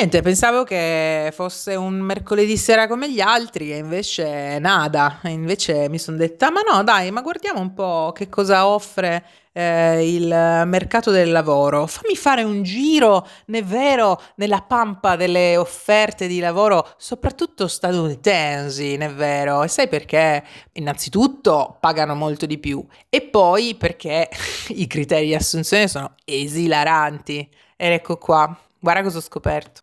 niente, 0.00 0.22
pensavo 0.22 0.64
che 0.64 1.30
fosse 1.34 1.74
un 1.74 1.98
mercoledì 2.00 2.56
sera 2.56 2.88
come 2.88 3.12
gli 3.12 3.20
altri 3.20 3.70
e 3.70 3.76
invece 3.76 4.58
nada. 4.58 5.20
Invece 5.24 5.90
mi 5.90 5.98
sono 5.98 6.16
detta, 6.16 6.50
ma 6.50 6.62
no, 6.62 6.82
dai, 6.82 7.10
ma 7.10 7.20
guardiamo 7.20 7.60
un 7.60 7.74
po' 7.74 8.10
che 8.14 8.30
cosa 8.30 8.66
offre 8.66 9.22
eh, 9.52 10.14
il 10.14 10.26
mercato 10.64 11.10
del 11.10 11.30
lavoro. 11.30 11.86
Fammi 11.86 12.16
fare 12.16 12.42
un 12.44 12.62
giro, 12.62 13.26
è 13.44 13.62
vero, 13.62 14.18
nella 14.36 14.62
pampa 14.62 15.16
delle 15.16 15.58
offerte 15.58 16.26
di 16.26 16.40
lavoro, 16.40 16.94
soprattutto 16.96 17.68
statunitensi, 17.68 18.94
è 18.94 19.12
vero. 19.12 19.62
E 19.64 19.68
sai 19.68 19.88
perché? 19.88 20.42
Innanzitutto 20.72 21.76
pagano 21.78 22.14
molto 22.14 22.46
di 22.46 22.56
più 22.56 22.82
e 23.10 23.20
poi 23.20 23.74
perché 23.74 24.30
i 24.68 24.86
criteri 24.86 25.26
di 25.26 25.34
assunzione 25.34 25.88
sono 25.88 26.14
esilaranti. 26.24 27.46
Ed 27.76 27.92
ecco 27.92 28.16
qua, 28.16 28.58
guarda 28.78 29.02
cosa 29.02 29.18
ho 29.18 29.20
scoperto. 29.20 29.82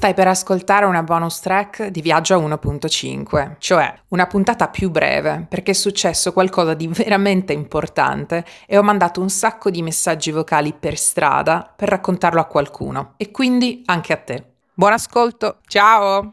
Stai 0.00 0.14
per 0.14 0.28
ascoltare 0.28 0.86
una 0.86 1.02
bonus 1.02 1.40
track 1.40 1.88
di 1.88 2.00
Viaggio 2.00 2.34
a 2.34 2.38
1.5, 2.38 3.56
cioè 3.58 3.94
una 4.08 4.26
puntata 4.26 4.68
più 4.68 4.90
breve 4.90 5.44
perché 5.46 5.72
è 5.72 5.74
successo 5.74 6.32
qualcosa 6.32 6.72
di 6.72 6.86
veramente 6.88 7.52
importante 7.52 8.46
e 8.66 8.78
ho 8.78 8.82
mandato 8.82 9.20
un 9.20 9.28
sacco 9.28 9.68
di 9.68 9.82
messaggi 9.82 10.30
vocali 10.30 10.72
per 10.72 10.96
strada 10.96 11.70
per 11.76 11.90
raccontarlo 11.90 12.40
a 12.40 12.46
qualcuno 12.46 13.12
e 13.18 13.30
quindi 13.30 13.82
anche 13.84 14.14
a 14.14 14.16
te. 14.16 14.44
Buon 14.72 14.92
ascolto, 14.92 15.58
ciao! 15.66 16.30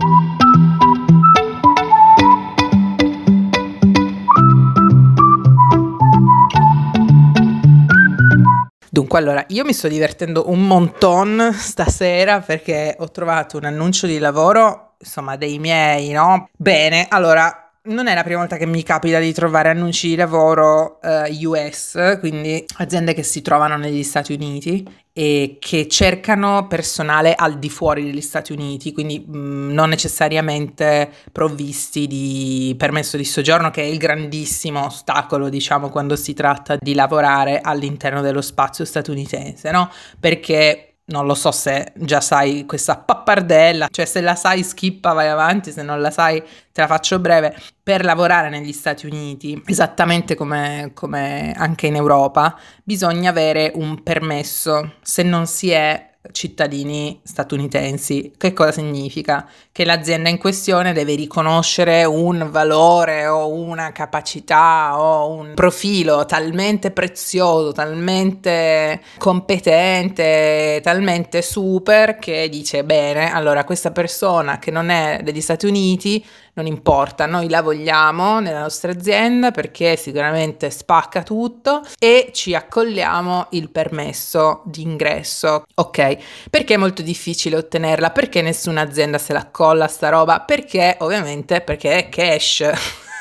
Dunque, 9.08 9.26
allora, 9.26 9.46
io 9.48 9.64
mi 9.64 9.72
sto 9.72 9.88
divertendo 9.88 10.50
un 10.50 10.68
monton 10.68 11.54
stasera 11.54 12.42
perché 12.42 12.94
ho 13.00 13.10
trovato 13.10 13.56
un 13.56 13.64
annuncio 13.64 14.06
di 14.06 14.18
lavoro, 14.18 14.96
insomma, 15.00 15.38
dei 15.38 15.60
miei, 15.60 16.10
no? 16.12 16.50
Bene, 16.58 17.06
allora, 17.08 17.67
non 17.88 18.08
è 18.08 18.14
la 18.14 18.24
prima 18.24 18.40
volta 18.40 18.58
che 18.58 18.66
mi 18.66 18.84
capita 18.84 19.20
di 19.20 19.34
trovare 19.34 19.70
annunci 19.70 20.10
di 20.10 20.16
lavoro 20.16 21.00
eh, 21.02 21.46
US, 21.46 22.18
quindi 22.20 22.66
aziende 22.78 23.14
che 23.14 23.24
si 23.24 23.42
trovano 23.42 23.78
negli 23.78 24.04
Stati 24.04 24.34
Uniti 24.34 24.86
e 25.14 25.58
che 25.60 25.88
cercano 25.88 26.68
personale 26.68 27.34
al 27.34 27.58
di 27.58 27.70
fuori 27.70 28.04
degli 28.04 28.22
Stati 28.22 28.52
Uniti, 28.52 28.92
quindi 28.92 29.26
mh, 29.26 29.38
mm, 29.38 29.72
non 29.72 29.90
necessariamente 29.90 31.10
provvisti 31.32 32.06
di 32.06 32.76
permesso 32.78 33.18
di 33.18 33.26
soggiorno, 33.26 33.72
che 33.72 33.82
è 33.82 33.86
il 33.86 33.98
grandissimo 33.98 34.86
ostacolo, 34.86 35.50
diciamo, 35.50 35.90
quando 35.90 36.16
si 36.16 36.34
tratta 36.34 36.78
di 36.80 36.94
lavorare 36.94 37.62
all'interno 37.62 38.22
dello 38.22 38.42
spazio 38.42 38.86
statunitense, 38.86 39.72
no? 39.72 39.90
Perché 40.20 40.87
non 41.10 41.26
lo 41.26 41.36
so 41.36 41.52
se 41.52 41.94
già 41.96 42.20
sai 42.22 42.66
questa 42.66 42.98
pappardella, 42.98 43.88
cioè 43.90 44.06
se 44.06 44.22
la 44.22 44.36
sai 44.36 44.64
skippa 44.64 45.14
vai 45.14 45.28
avanti, 45.28 45.72
se 45.72 45.82
non 45.82 46.02
la 46.02 46.12
sai 46.12 46.42
te 46.72 46.82
la 46.82 46.88
faccio 46.88 47.20
breve, 47.20 47.56
per 47.82 48.04
lavorare 48.04 48.50
negli 48.50 48.74
Stati 48.74 49.06
Uniti, 49.06 49.62
esattamente 49.66 50.36
come, 50.36 50.92
come 50.94 51.54
anche 51.56 51.88
in 51.88 51.96
Europa, 51.96 52.58
bisogna 52.84 53.30
avere 53.30 53.72
un 53.76 54.04
permesso, 54.04 54.96
se 55.02 55.24
non 55.24 55.48
si 55.48 55.72
è 55.72 56.08
cittadini 56.32 57.20
statunitensi. 57.24 58.34
Che 58.38 58.54
cosa 58.54 58.72
significa? 58.72 59.48
Che 59.78 59.86
l'azienda 59.86 60.30
in 60.30 60.40
questione 60.40 60.92
deve 60.92 61.14
riconoscere 61.14 62.04
un 62.04 62.48
valore 62.50 63.28
o 63.28 63.50
una 63.50 63.92
capacità 63.92 65.00
o 65.00 65.30
un 65.30 65.52
profilo 65.54 66.26
talmente 66.26 66.90
prezioso, 66.90 67.74
talmente 67.74 69.02
competente, 69.20 70.80
talmente 70.82 71.44
super 71.44 72.18
che 72.18 72.50
dice 72.50 72.84
bene, 72.84 73.32
allora 73.32 73.66
questa 73.66 73.92
persona 73.92 74.58
che 74.58 74.72
non 74.72 74.90
è 74.90 75.20
degli 75.22 75.42
Stati 75.42 75.68
Uniti 75.68 76.26
non 76.58 76.66
importa, 76.66 77.28
noi 77.28 77.50
la 77.50 77.62
vogliamo 77.62 78.40
nella 78.40 78.62
nostra 78.62 78.92
azienda 78.92 79.52
perché 79.52 79.96
sicuramente 79.96 80.72
spacca 80.72 81.22
tutto 81.22 81.84
e 82.00 82.32
ci 82.34 82.56
accolliamo 82.56 83.50
il 83.52 83.70
permesso 83.70 84.64
di 84.66 84.82
ingresso. 84.82 85.66
Ok, 85.76 86.18
perché 86.50 86.74
è 86.74 86.78
molto 86.78 87.04
difficile 87.04 87.58
ottenerla? 87.58 88.10
Perché 88.10 88.42
nessuna 88.42 88.82
azienda 88.82 89.20
se 89.20 89.34
la 89.34 89.46
accolla 89.68 89.88
sta 89.88 90.10
roba? 90.10 90.40
Perché 90.42 90.96
ovviamente 91.00 91.62
perché 91.62 91.98
è 91.98 92.10
cash. 92.10 92.64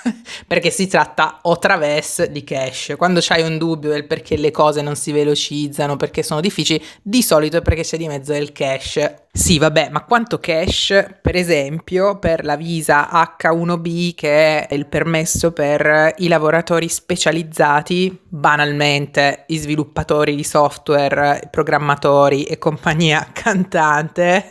perché 0.47 0.71
si 0.71 0.87
tratta 0.87 1.41
o 1.43 1.59
traverse 1.59 2.31
di 2.31 2.45
cash. 2.45 2.95
Quando 2.97 3.19
c'hai 3.21 3.43
un 3.43 3.59
dubbio 3.59 3.91
del 3.91 4.07
perché 4.07 4.37
le 4.37 4.53
cose 4.53 4.81
non 4.81 4.95
si 4.95 5.11
velocizzano, 5.11 5.97
perché 5.97 6.23
sono 6.23 6.41
difficili, 6.41 6.83
di 7.03 7.23
solito 7.23 7.57
è 7.57 7.63
perché 7.63 7.83
c'è 7.83 7.97
di 7.97 8.07
mezzo 8.07 8.33
del 8.33 8.53
cash. 8.53 9.15
Sì, 9.37 9.59
vabbè, 9.59 9.91
ma 9.91 10.03
quanto 10.03 10.39
cash, 10.41 11.19
per 11.21 11.37
esempio, 11.37 12.19
per 12.19 12.43
la 12.43 12.57
visa 12.57 13.11
H1B, 13.11 14.15
che 14.15 14.67
è 14.67 14.75
il 14.75 14.87
permesso 14.87 15.53
per 15.53 16.15
i 16.17 16.27
lavoratori 16.27 16.89
specializzati, 16.89 18.19
banalmente 18.27 19.45
i 19.49 19.59
sviluppatori 19.59 20.35
di 20.35 20.43
software, 20.43 21.49
programmatori 21.51 22.45
e 22.45 22.57
compagnia 22.57 23.29
cantante, 23.31 24.47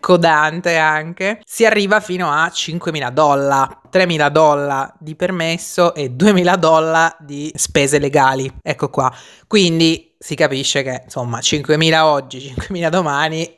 codante 0.00 0.76
anche, 0.78 1.42
si 1.44 1.66
arriva 1.66 2.00
fino 2.00 2.30
a 2.30 2.46
5.000 2.46 3.10
dollari. 3.10 3.76
3.000 3.92 4.30
dollari 4.30 4.92
di 4.98 5.14
permesso 5.14 5.94
e 5.94 6.10
2.000 6.16 6.56
dollari 6.56 7.14
di 7.20 7.52
spese 7.54 7.98
legali. 7.98 8.50
Ecco 8.62 8.88
qua. 8.88 9.12
Quindi 9.46 10.09
si 10.22 10.34
capisce 10.34 10.82
che 10.82 11.00
insomma 11.04 11.38
5.000 11.38 12.00
oggi, 12.02 12.54
5.000 12.54 12.88
domani 12.90 13.56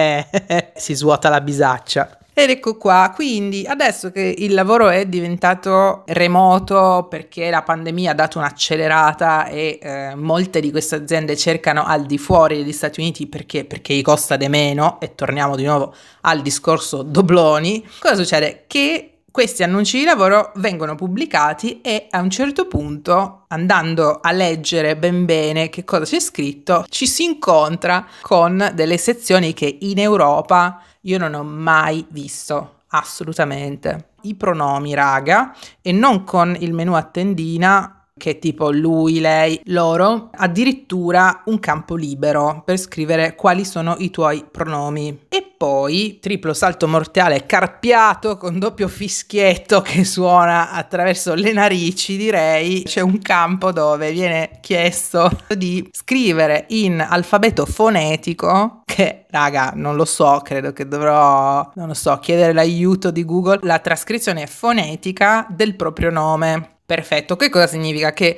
si 0.74 0.94
svuota 0.94 1.28
la 1.28 1.42
bisaccia. 1.42 2.18
Ed 2.32 2.48
ecco 2.48 2.78
qua, 2.78 3.12
quindi 3.14 3.66
adesso 3.66 4.10
che 4.10 4.34
il 4.38 4.54
lavoro 4.54 4.88
è 4.88 5.04
diventato 5.04 6.04
remoto 6.06 7.06
perché 7.10 7.50
la 7.50 7.60
pandemia 7.60 8.12
ha 8.12 8.14
dato 8.14 8.38
un'accelerata 8.38 9.48
e 9.48 9.78
eh, 9.82 10.14
molte 10.14 10.60
di 10.60 10.70
queste 10.70 10.94
aziende 10.94 11.36
cercano 11.36 11.84
al 11.84 12.06
di 12.06 12.16
fuori 12.16 12.56
degli 12.56 12.72
Stati 12.72 13.00
Uniti 13.00 13.26
perché, 13.26 13.66
perché 13.66 13.92
gli 13.92 14.00
costa 14.00 14.36
di 14.36 14.48
meno, 14.48 14.98
e 15.00 15.14
torniamo 15.14 15.54
di 15.54 15.64
nuovo 15.64 15.92
al 16.22 16.40
discorso 16.40 17.02
dobloni, 17.02 17.86
cosa 17.98 18.14
succede? 18.14 18.64
Che 18.66 19.09
questi 19.30 19.62
annunci 19.62 19.98
di 19.98 20.04
lavoro 20.04 20.52
vengono 20.56 20.94
pubblicati 20.94 21.80
e 21.80 22.06
a 22.10 22.20
un 22.20 22.30
certo 22.30 22.66
punto, 22.66 23.44
andando 23.48 24.20
a 24.20 24.32
leggere 24.32 24.96
ben 24.96 25.24
bene 25.24 25.68
che 25.68 25.84
cosa 25.84 26.04
c'è 26.04 26.20
scritto, 26.20 26.84
ci 26.88 27.06
si 27.06 27.24
incontra 27.24 28.06
con 28.22 28.72
delle 28.74 28.98
sezioni 28.98 29.52
che 29.52 29.78
in 29.80 29.98
Europa 29.98 30.82
io 31.02 31.18
non 31.18 31.34
ho 31.34 31.44
mai 31.44 32.04
visto. 32.10 32.78
Assolutamente. 32.92 34.08
I 34.22 34.34
pronomi, 34.34 34.94
raga, 34.94 35.54
e 35.80 35.92
non 35.92 36.24
con 36.24 36.56
il 36.58 36.72
menu 36.72 36.94
a 36.94 37.02
tendina 37.02 37.99
che 38.20 38.38
tipo 38.38 38.70
lui, 38.70 39.18
lei, 39.18 39.58
loro, 39.64 40.28
addirittura 40.34 41.42
un 41.46 41.58
campo 41.58 41.94
libero 41.94 42.60
per 42.66 42.76
scrivere 42.76 43.34
quali 43.34 43.64
sono 43.64 43.96
i 43.98 44.10
tuoi 44.10 44.44
pronomi. 44.48 45.24
E 45.30 45.54
poi 45.56 46.18
triplo 46.20 46.52
salto 46.52 46.86
mortale 46.86 47.46
carpiato 47.46 48.36
con 48.36 48.58
doppio 48.58 48.88
fischietto 48.88 49.80
che 49.80 50.04
suona 50.04 50.70
attraverso 50.70 51.32
le 51.32 51.52
narici, 51.52 52.18
direi. 52.18 52.82
C'è 52.82 53.00
un 53.00 53.18
campo 53.20 53.72
dove 53.72 54.12
viene 54.12 54.58
chiesto 54.60 55.30
di 55.56 55.88
scrivere 55.90 56.66
in 56.68 57.00
alfabeto 57.00 57.64
fonetico 57.64 58.82
che 58.84 59.24
raga, 59.30 59.72
non 59.74 59.96
lo 59.96 60.04
so, 60.04 60.40
credo 60.42 60.72
che 60.72 60.86
dovrò, 60.86 61.70
non 61.74 61.86
lo 61.86 61.94
so, 61.94 62.18
chiedere 62.18 62.52
l'aiuto 62.52 63.10
di 63.10 63.24
Google, 63.24 63.60
la 63.62 63.78
trascrizione 63.78 64.46
fonetica 64.46 65.46
del 65.48 65.76
proprio 65.76 66.10
nome. 66.10 66.78
Perfetto, 66.90 67.36
che 67.36 67.50
cosa 67.50 67.68
significa? 67.68 68.12
Che 68.12 68.36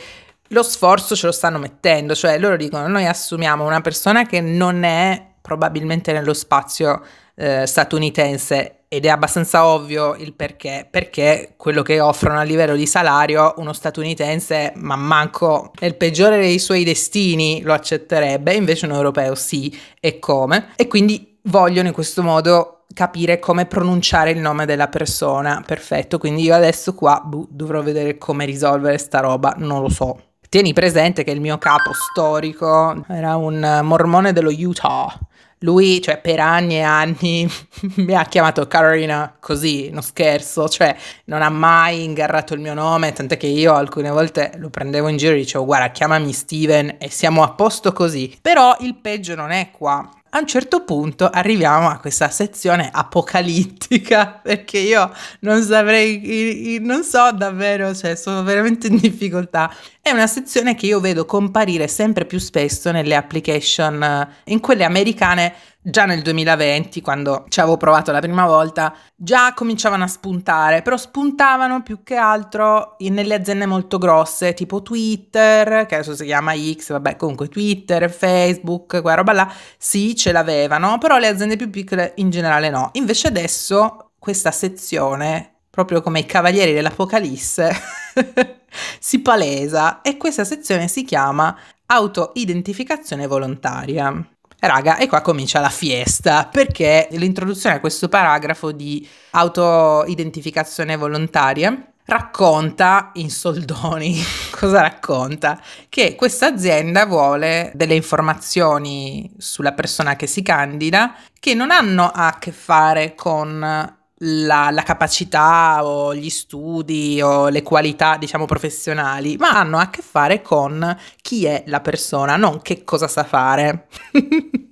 lo 0.48 0.62
sforzo 0.62 1.16
ce 1.16 1.24
lo 1.24 1.32
stanno 1.32 1.56
mettendo, 1.56 2.14
cioè 2.14 2.38
loro 2.38 2.56
dicono 2.56 2.86
noi 2.86 3.06
assumiamo 3.06 3.64
una 3.64 3.80
persona 3.80 4.26
che 4.26 4.42
non 4.42 4.82
è 4.82 5.26
probabilmente 5.40 6.12
nello 6.12 6.34
spazio 6.34 7.02
eh, 7.34 7.66
statunitense 7.66 8.80
ed 8.88 9.06
è 9.06 9.08
abbastanza 9.08 9.64
ovvio 9.64 10.14
il 10.16 10.34
perché, 10.34 10.86
perché 10.90 11.54
quello 11.56 11.80
che 11.80 11.98
offrono 12.00 12.40
a 12.40 12.42
livello 12.42 12.76
di 12.76 12.84
salario 12.84 13.54
uno 13.56 13.72
statunitense, 13.72 14.74
ma 14.76 14.96
manco 14.96 15.70
nel 15.80 15.96
peggiore 15.96 16.38
dei 16.38 16.58
suoi 16.58 16.84
destini 16.84 17.62
lo 17.62 17.72
accetterebbe, 17.72 18.52
invece 18.52 18.84
un 18.84 18.92
europeo 18.92 19.34
sì, 19.34 19.74
e 19.98 20.18
come? 20.18 20.74
E 20.76 20.88
quindi 20.88 21.38
vogliono 21.44 21.88
in 21.88 21.94
questo 21.94 22.22
modo 22.22 22.81
capire 22.92 23.38
come 23.38 23.66
pronunciare 23.66 24.30
il 24.30 24.38
nome 24.38 24.66
della 24.66 24.88
persona. 24.88 25.62
Perfetto, 25.64 26.18
quindi 26.18 26.42
io 26.42 26.54
adesso 26.54 26.94
qua 26.94 27.22
buh, 27.24 27.48
dovrò 27.50 27.82
vedere 27.82 28.18
come 28.18 28.44
risolvere 28.44 28.98
sta 28.98 29.20
roba, 29.20 29.54
non 29.58 29.82
lo 29.82 29.88
so. 29.88 30.20
Tieni 30.48 30.72
presente 30.72 31.24
che 31.24 31.30
il 31.30 31.40
mio 31.40 31.56
capo 31.58 31.92
storico 31.92 33.04
era 33.08 33.36
un 33.36 33.80
mormone 33.82 34.32
dello 34.32 34.50
Utah 34.50 35.18
lui, 35.62 36.00
cioè, 36.00 36.18
per 36.18 36.40
anni 36.40 36.74
e 36.74 36.80
anni 36.80 37.48
mi 37.96 38.14
ha 38.14 38.24
chiamato 38.24 38.66
Carolina 38.66 39.34
così, 39.38 39.90
non 39.90 40.02
scherzo, 40.02 40.68
cioè, 40.68 40.94
non 41.26 41.42
ha 41.42 41.50
mai 41.50 42.04
ingarrato 42.04 42.54
il 42.54 42.60
mio 42.60 42.74
nome, 42.74 43.12
tant'è 43.12 43.36
che 43.36 43.46
io 43.46 43.74
alcune 43.74 44.10
volte 44.10 44.52
lo 44.56 44.70
prendevo 44.70 45.08
in 45.08 45.16
giro 45.16 45.34
e 45.34 45.38
dicevo, 45.38 45.64
guarda, 45.64 45.90
chiamami 45.90 46.32
Steven 46.32 46.96
e 46.98 47.10
siamo 47.10 47.42
a 47.42 47.52
posto 47.52 47.92
così. 47.92 48.36
Però 48.40 48.76
il 48.80 48.96
peggio 48.96 49.34
non 49.34 49.50
è 49.50 49.70
qua 49.70 50.08
a 50.34 50.38
un 50.38 50.46
certo 50.46 50.82
punto 50.84 51.28
arriviamo 51.28 51.88
a 51.88 51.98
questa 51.98 52.30
sezione 52.30 52.88
apocalittica 52.90 54.28
perché 54.42 54.78
io 54.78 55.12
non 55.40 55.62
saprei, 55.62 56.78
non 56.80 57.04
so 57.04 57.32
davvero, 57.32 57.94
cioè 57.94 58.14
sono 58.14 58.42
veramente 58.42 58.86
in 58.86 58.96
difficoltà. 58.96 59.70
È 60.00 60.10
una 60.10 60.26
sezione 60.26 60.74
che 60.74 60.86
io 60.86 61.00
vedo 61.00 61.26
comparire 61.26 61.86
sempre 61.86 62.24
più 62.24 62.38
spesso 62.38 62.90
nelle 62.90 63.14
application, 63.14 64.26
in 64.44 64.60
quelle 64.60 64.84
americane 64.84 65.54
già 65.82 66.04
nel 66.04 66.22
2020, 66.22 67.00
quando 67.00 67.44
ci 67.48 67.60
avevo 67.60 67.76
provato 67.76 68.12
la 68.12 68.20
prima 68.20 68.46
volta, 68.46 68.94
già 69.16 69.52
cominciavano 69.52 70.04
a 70.04 70.06
spuntare, 70.06 70.82
però 70.82 70.96
spuntavano 70.96 71.82
più 71.82 72.02
che 72.04 72.14
altro 72.14 72.96
nelle 72.98 73.34
aziende 73.34 73.66
molto 73.66 73.98
grosse, 73.98 74.54
tipo 74.54 74.82
Twitter, 74.82 75.86
che 75.86 75.96
adesso 75.96 76.14
si 76.14 76.24
chiama 76.24 76.54
X, 76.54 76.90
vabbè, 76.90 77.16
comunque 77.16 77.48
Twitter, 77.48 78.10
Facebook, 78.10 79.00
quella 79.00 79.16
roba 79.16 79.32
là, 79.32 79.52
sì, 79.76 80.14
ce 80.14 80.30
l'avevano, 80.30 80.98
però 80.98 81.18
le 81.18 81.26
aziende 81.26 81.56
più 81.56 81.68
piccole 81.68 82.12
in 82.16 82.30
generale 82.30 82.70
no. 82.70 82.90
Invece 82.92 83.28
adesso 83.28 84.12
questa 84.18 84.52
sezione, 84.52 85.62
proprio 85.68 86.00
come 86.00 86.20
i 86.20 86.26
cavalieri 86.26 86.72
dell'Apocalisse, 86.72 87.72
si 89.00 89.20
palesa 89.20 90.00
e 90.00 90.16
questa 90.16 90.44
sezione 90.44 90.86
si 90.86 91.04
chiama 91.04 91.56
autoidentificazione 91.86 93.26
volontaria. 93.26 94.26
Raga, 94.64 94.96
e 94.96 95.08
qua 95.08 95.22
comincia 95.22 95.58
la 95.58 95.68
fiesta, 95.68 96.46
perché 96.46 97.08
l'introduzione 97.10 97.74
a 97.74 97.80
questo 97.80 98.08
paragrafo 98.08 98.70
di 98.70 99.04
autoidentificazione 99.30 100.94
volontaria 100.94 101.92
racconta 102.04 103.10
in 103.14 103.28
soldoni, 103.28 104.22
cosa 104.56 104.82
racconta? 104.82 105.60
Che 105.88 106.14
questa 106.14 106.46
azienda 106.46 107.06
vuole 107.06 107.72
delle 107.74 107.96
informazioni 107.96 109.32
sulla 109.36 109.72
persona 109.72 110.14
che 110.14 110.28
si 110.28 110.42
candida 110.42 111.16
che 111.40 111.54
non 111.54 111.72
hanno 111.72 112.08
a 112.14 112.36
che 112.38 112.52
fare 112.52 113.16
con 113.16 113.96
la, 114.24 114.70
la, 114.70 114.82
capacità 114.82 115.84
o 115.84 116.14
gli 116.14 116.30
studi 116.30 117.20
o 117.22 117.48
le 117.48 117.62
qualità, 117.62 118.16
diciamo, 118.16 118.46
professionali, 118.46 119.36
ma 119.36 119.50
hanno 119.50 119.78
a 119.78 119.88
che 119.88 120.02
fare 120.02 120.42
con 120.42 120.96
chi 121.20 121.44
è 121.46 121.64
la 121.66 121.80
persona, 121.80 122.36
non 122.36 122.60
che 122.62 122.84
cosa 122.84 123.08
sa 123.08 123.24
fare. 123.24 123.88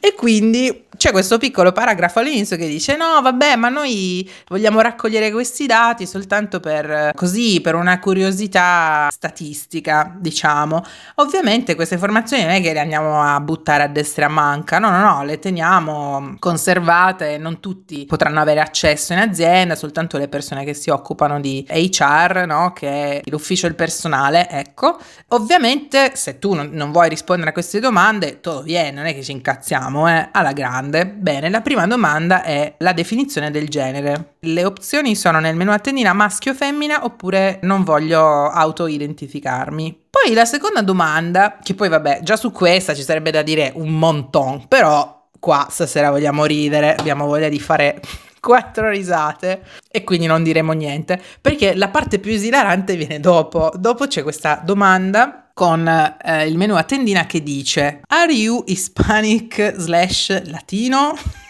e 0.00 0.14
quindi 0.14 0.86
c'è 0.96 1.10
questo 1.10 1.38
piccolo 1.38 1.72
paragrafo 1.72 2.20
all'inizio 2.20 2.56
che 2.56 2.68
dice 2.68 2.96
no 2.96 3.20
vabbè 3.22 3.56
ma 3.56 3.68
noi 3.68 4.30
vogliamo 4.46 4.80
raccogliere 4.80 5.32
questi 5.32 5.66
dati 5.66 6.06
soltanto 6.06 6.60
per 6.60 7.12
così 7.14 7.60
per 7.60 7.74
una 7.74 7.98
curiosità 7.98 9.08
statistica 9.10 10.14
diciamo. 10.16 10.84
Ovviamente 11.16 11.74
queste 11.74 11.94
informazioni 11.94 12.44
non 12.44 12.52
è 12.52 12.60
che 12.60 12.72
le 12.72 12.80
andiamo 12.80 13.22
a 13.22 13.40
buttare 13.40 13.82
a 13.82 13.88
destra 13.88 14.26
e 14.26 14.28
a 14.28 14.30
manca 14.30 14.78
no 14.78 14.90
no 14.90 15.00
no 15.00 15.24
le 15.24 15.38
teniamo 15.38 16.36
conservate 16.38 17.38
non 17.38 17.58
tutti 17.58 18.04
potranno 18.06 18.40
avere 18.40 18.60
accesso 18.60 19.12
in 19.12 19.18
azienda 19.18 19.74
soltanto 19.74 20.18
le 20.18 20.28
persone 20.28 20.64
che 20.64 20.74
si 20.74 20.90
occupano 20.90 21.40
di 21.40 21.66
HR 21.68 22.44
no 22.46 22.72
che 22.72 22.88
è 22.88 23.20
l'ufficio 23.24 23.66
del 23.66 23.76
personale 23.76 24.48
ecco. 24.48 24.98
Ovviamente 25.28 26.12
se 26.14 26.38
tu 26.38 26.52
non, 26.52 26.70
non 26.72 26.92
vuoi 26.92 27.08
rispondere 27.08 27.50
a 27.50 27.52
queste 27.52 27.80
domande 27.80 28.40
tutto 28.40 28.62
viene 28.62 28.90
non 28.90 29.06
è 29.06 29.14
che 29.14 29.22
ci 29.22 29.32
incazziamo 29.42 30.08
eh 30.08 30.28
alla 30.30 30.52
grande. 30.52 31.06
Bene, 31.06 31.50
la 31.50 31.60
prima 31.60 31.86
domanda 31.88 32.44
è 32.44 32.74
la 32.78 32.92
definizione 32.92 33.50
del 33.50 33.68
genere. 33.68 34.36
Le 34.40 34.64
opzioni 34.64 35.16
sono 35.16 35.40
nel 35.40 35.56
menu 35.56 35.72
a 35.72 35.80
tendina 35.80 36.12
maschio 36.12 36.52
o 36.52 36.54
femmina 36.54 37.04
oppure 37.04 37.58
non 37.62 37.82
voglio 37.82 38.48
auto-identificarmi. 38.48 40.04
Poi 40.08 40.32
la 40.32 40.44
seconda 40.44 40.82
domanda, 40.82 41.58
che 41.60 41.74
poi 41.74 41.88
vabbè, 41.88 42.20
già 42.22 42.36
su 42.36 42.52
questa 42.52 42.94
ci 42.94 43.02
sarebbe 43.02 43.32
da 43.32 43.42
dire 43.42 43.72
un 43.74 43.90
monton, 43.90 44.68
però 44.68 45.26
qua 45.40 45.66
stasera 45.68 46.10
vogliamo 46.10 46.44
ridere, 46.44 46.94
abbiamo 46.94 47.26
voglia 47.26 47.48
di 47.48 47.58
fare 47.58 48.00
quattro 48.38 48.90
risate 48.90 49.62
e 49.90 50.04
quindi 50.04 50.26
non 50.26 50.42
diremo 50.42 50.72
niente 50.72 51.20
perché 51.40 51.74
la 51.74 51.88
parte 51.88 52.20
più 52.20 52.32
esilarante 52.32 52.94
viene 52.94 53.18
dopo. 53.18 53.72
Dopo 53.74 54.06
c'è 54.06 54.22
questa 54.22 54.60
domanda 54.64 55.41
con 55.54 55.86
eh, 55.86 56.46
il 56.46 56.56
menu 56.56 56.74
a 56.74 56.82
tendina 56.82 57.26
che 57.26 57.42
dice 57.42 58.00
Are 58.08 58.32
you 58.32 58.64
Hispanic 58.66 59.74
slash 59.76 60.48
Latino? 60.48 61.41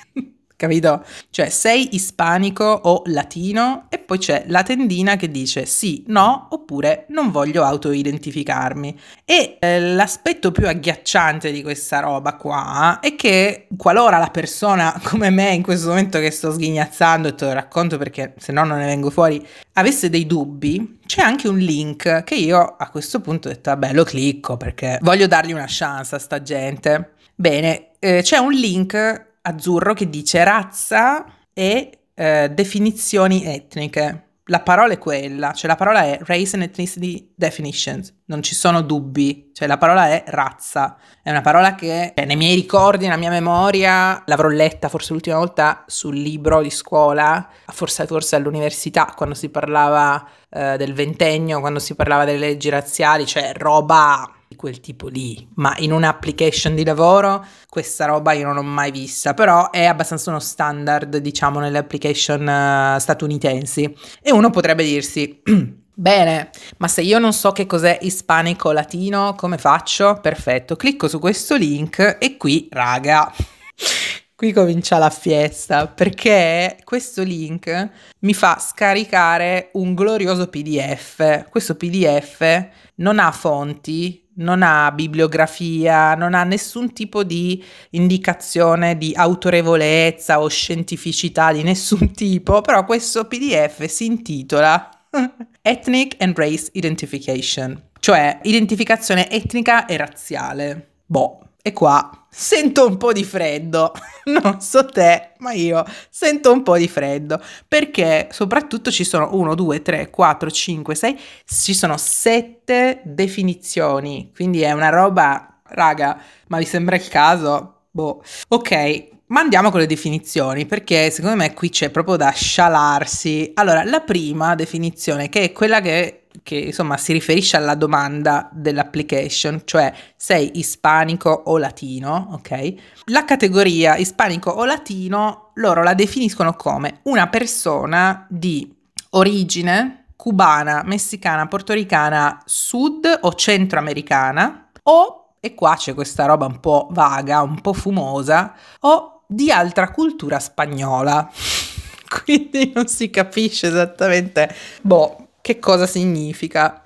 Capito? 0.63 1.05
Cioè 1.31 1.49
sei 1.49 1.97
ispanico 1.97 2.65
o 2.65 3.03
latino 3.07 3.87
e 3.89 3.99
poi 3.99 4.19
c'è 4.19 4.45
la 4.47 4.63
tendina 4.63 5.17
che 5.17 5.29
dice 5.29 5.67
sì, 5.67 6.05
no 6.07 6.47
oppure 6.51 7.07
non 7.09 7.33
voglio 7.33 7.65
autoidentificarmi. 7.65 8.97
E 9.25 9.57
eh, 9.59 9.81
l'aspetto 9.81 10.53
più 10.53 10.69
agghiacciante 10.69 11.51
di 11.51 11.63
questa 11.63 11.99
roba 11.99 12.37
qua 12.37 13.01
è 13.01 13.17
che 13.17 13.67
qualora 13.77 14.19
la 14.19 14.31
persona 14.31 14.99
come 15.03 15.31
me 15.31 15.51
in 15.53 15.63
questo 15.63 15.89
momento 15.89 16.21
che 16.21 16.31
sto 16.31 16.53
sghignazzando 16.53 17.29
e 17.29 17.35
te 17.35 17.47
lo 17.47 17.53
racconto 17.55 17.99
perché 17.99 18.35
se 18.39 18.53
no 18.53 18.63
non 18.63 18.79
ne 18.79 18.87
vengo 18.87 19.11
fuori, 19.11 19.45
avesse 19.73 20.09
dei 20.11 20.27
dubbi, 20.27 21.01
c'è 21.05 21.23
anche 21.23 21.49
un 21.49 21.59
link 21.59 22.23
che 22.23 22.37
io 22.37 22.77
a 22.79 22.89
questo 22.91 23.21
punto 23.21 23.49
ho 23.49 23.51
detto 23.51 23.71
vabbè 23.71 23.93
lo 23.95 24.05
clicco 24.05 24.57
perché 24.57 24.99
voglio 25.03 25.27
dargli 25.27 25.53
una 25.53 25.67
chance 25.67 26.15
a 26.15 26.19
sta 26.21 26.41
gente. 26.41 27.15
Bene, 27.35 27.95
eh, 27.99 28.21
c'è 28.23 28.37
un 28.37 28.53
link 28.53 29.31
azzurro 29.43 29.95
che 29.95 30.09
dice 30.09 30.43
razza 30.45 31.25
e 31.53 31.99
eh, 32.15 32.51
definizioni 32.53 33.45
etniche. 33.45 34.27
La 34.47 34.61
parola 34.61 34.93
è 34.93 34.99
quella, 34.99 35.53
cioè 35.53 35.71
la 35.71 35.77
parola 35.77 36.03
è 36.03 36.19
Race 36.25 36.57
and 36.57 36.65
Ethnicity 36.65 37.33
Definitions, 37.35 38.13
non 38.25 38.43
ci 38.43 38.57
sono 38.57 38.83
dubbi, 38.83 39.51
cioè 39.53 39.69
la 39.69 39.79
parola 39.79 40.09
è 40.09 40.25
razza, 40.27 40.97
è 41.23 41.31
una 41.31 41.43
parola 41.43 41.77
che 41.77 42.13
cioè, 42.15 42.27
nei 42.27 42.35
miei 42.35 42.57
ricordi, 42.57 43.05
nella 43.05 43.17
mia 43.17 43.31
memoria, 43.31 44.21
l'avrò 44.27 44.49
letta 44.49 44.89
forse 44.89 45.13
l'ultima 45.13 45.39
volta 45.39 45.85
sul 45.87 46.17
libro 46.17 46.61
di 46.61 46.71
scuola, 46.71 47.49
forse, 47.67 48.05
forse 48.07 48.35
all'università, 48.35 49.15
quando 49.17 49.37
si 49.37 49.49
parlava 49.49 50.29
eh, 50.51 50.77
del 50.77 50.93
ventennio, 50.93 51.61
quando 51.61 51.79
si 51.79 51.95
parlava 51.95 52.25
delle 52.25 52.39
leggi 52.39 52.69
razziali, 52.69 53.25
cioè 53.25 53.53
roba 53.55 54.29
quel 54.57 54.81
tipo 54.81 55.09
lì, 55.09 55.47
ma 55.55 55.75
in 55.79 55.93
un'application 55.93 56.75
di 56.75 56.85
lavoro 56.85 57.45
questa 57.69 58.05
roba 58.05 58.33
io 58.33 58.45
non 58.45 58.55
l'ho 58.57 58.63
mai 58.63 58.91
vista, 58.91 59.35
però 59.35 59.71
è 59.71 59.85
abbastanza 59.85 60.31
uno 60.31 60.41
standard, 60.41 61.17
diciamo, 61.17 61.59
nelle 61.59 61.79
application 61.79 62.47
uh, 62.47 62.99
statunitensi. 62.99 63.95
E 64.21 64.31
uno 64.31 64.51
potrebbe 64.51 64.85
dirsi, 64.85 65.41
bene, 65.95 66.51
ma 66.79 66.89
se 66.89 67.03
io 67.03 67.19
non 67.19 67.33
so 67.33 67.53
che 67.53 67.67
cos'è 67.67 67.99
ispanico 68.03 68.73
latino, 68.73 69.35
come 69.37 69.59
faccio? 69.59 70.19
Perfetto, 70.21 70.77
clicco 70.77 71.09
su 71.09 71.19
questo 71.19 71.57
link 71.57 72.19
e 72.21 72.37
qui, 72.37 72.69
raga, 72.71 73.33
qui 74.35 74.53
comincia 74.53 74.99
la 74.99 75.11
fiesta 75.11 75.87
perché 75.87 76.77
questo 76.85 77.23
link 77.23 77.91
mi 78.19 78.35
fa 78.35 78.59
scaricare 78.59 79.71
un 79.75 79.95
glorioso 79.95 80.49
PDF. 80.49 81.49
Questo 81.49 81.77
PDF 81.77 82.69
non 82.97 83.19
ha 83.19 83.31
fonti, 83.31 84.22
non 84.37 84.63
ha 84.63 84.91
bibliografia, 84.93 86.15
non 86.15 86.35
ha 86.35 86.45
nessun 86.45 86.93
tipo 86.93 87.25
di 87.25 87.63
indicazione 87.91 88.97
di 88.97 89.13
autorevolezza 89.15 90.41
o 90.41 90.49
scientificità 90.49 91.53
di 91.53 91.63
nessun 91.63 92.13
tipo, 92.15 92.61
però 92.61 92.85
questo 92.85 93.25
PDF 93.25 93.85
si 93.87 94.07
intitola 94.07 94.89
Ethnic 95.61 96.17
and 96.19 96.37
Race 96.37 96.71
Identification, 96.73 97.81
cioè 98.01 98.39
identificazione 98.43 99.31
etnica 99.31 99.87
e 99.87 99.97
razziale. 99.97 100.89
Boh, 101.05 101.41
e 101.61 101.73
qua 101.73 102.22
sento 102.35 102.87
un 102.87 102.97
po' 102.97 103.13
di 103.13 103.25
freddo, 103.25 103.93
non 104.25 104.61
so 104.61 104.87
te, 104.87 105.33
ma 105.39 105.53
io 105.53 105.85
sento 106.09 106.51
un 106.51 106.63
po' 106.63 106.79
di 106.79 106.89
freddo, 106.89 107.41
perché 107.69 108.29
soprattutto 108.31 108.91
ci 108.91 109.05
sono 109.05 109.29
1, 109.33 109.55
2, 109.55 109.83
3, 109.83 110.11
4, 110.11 110.51
5, 110.51 110.95
6, 110.95 111.21
ci 111.45 111.75
sono 111.75 111.97
7 111.99 113.03
definizioni, 113.05 114.33
quindi 114.35 114.63
è 114.63 114.73
una 114.73 114.89
roba, 114.89 115.61
raga, 115.65 116.19
ma 116.49 116.59
vi 116.59 116.65
sembra 116.65 116.97
il 116.97 117.07
caso? 117.07 117.83
Boh, 117.91 118.23
ok, 118.49 119.11
ma 119.27 119.41
andiamo 119.41 119.71
con 119.71 119.81
le 119.81 119.87
definizioni, 119.87 120.65
perché 120.65 121.11
secondo 121.11 121.37
me 121.37 121.53
qui 121.53 121.69
c'è 121.69 121.91
proprio 121.91 122.17
da 122.17 122.31
scialarsi. 122.31 123.53
Allora, 123.55 123.85
la 123.85 124.01
prima 124.01 124.55
definizione, 124.55 125.29
che 125.29 125.43
è 125.43 125.53
quella 125.53 125.81
che 125.81 126.22
che 126.43 126.57
insomma 126.57 126.97
si 126.97 127.13
riferisce 127.13 127.57
alla 127.57 127.75
domanda 127.75 128.49
dell'application, 128.53 129.63
cioè 129.65 129.93
sei 130.17 130.59
ispanico 130.59 131.31
o 131.47 131.59
latino, 131.59 132.29
ok? 132.33 132.75
La 133.07 133.25
categoria 133.25 133.97
ispanico 133.97 134.51
o 134.51 134.65
latino 134.65 135.51
loro 135.55 135.83
la 135.83 135.95
definiscono 135.95 136.55
come 136.55 137.01
una 137.05 137.29
persona 137.29 138.27
di 138.29 138.75
origine 139.11 140.07
cubana, 140.17 140.83
messicana, 140.85 141.47
portoricana, 141.47 142.43
sud 142.45 143.19
o 143.23 143.35
centroamericana 143.35 144.69
o 144.85 145.23
e 145.45 145.55
qua 145.55 145.75
c'è 145.75 145.93
questa 145.93 146.25
roba 146.25 146.47
un 146.47 146.61
po' 146.61 146.87
vaga, 146.93 147.43
un 147.43 147.61
po' 147.61 147.73
fumosa, 147.73 148.55
o 148.83 149.25
di 149.27 149.51
altra 149.51 149.91
cultura 149.91 150.39
spagnola. 150.39 151.29
Quindi 152.23 152.71
non 152.73 152.87
si 152.87 153.11
capisce 153.11 153.67
esattamente, 153.67 154.55
boh, 154.83 155.31
che 155.43 155.59
cosa 155.59 155.87
significa. 155.87 156.83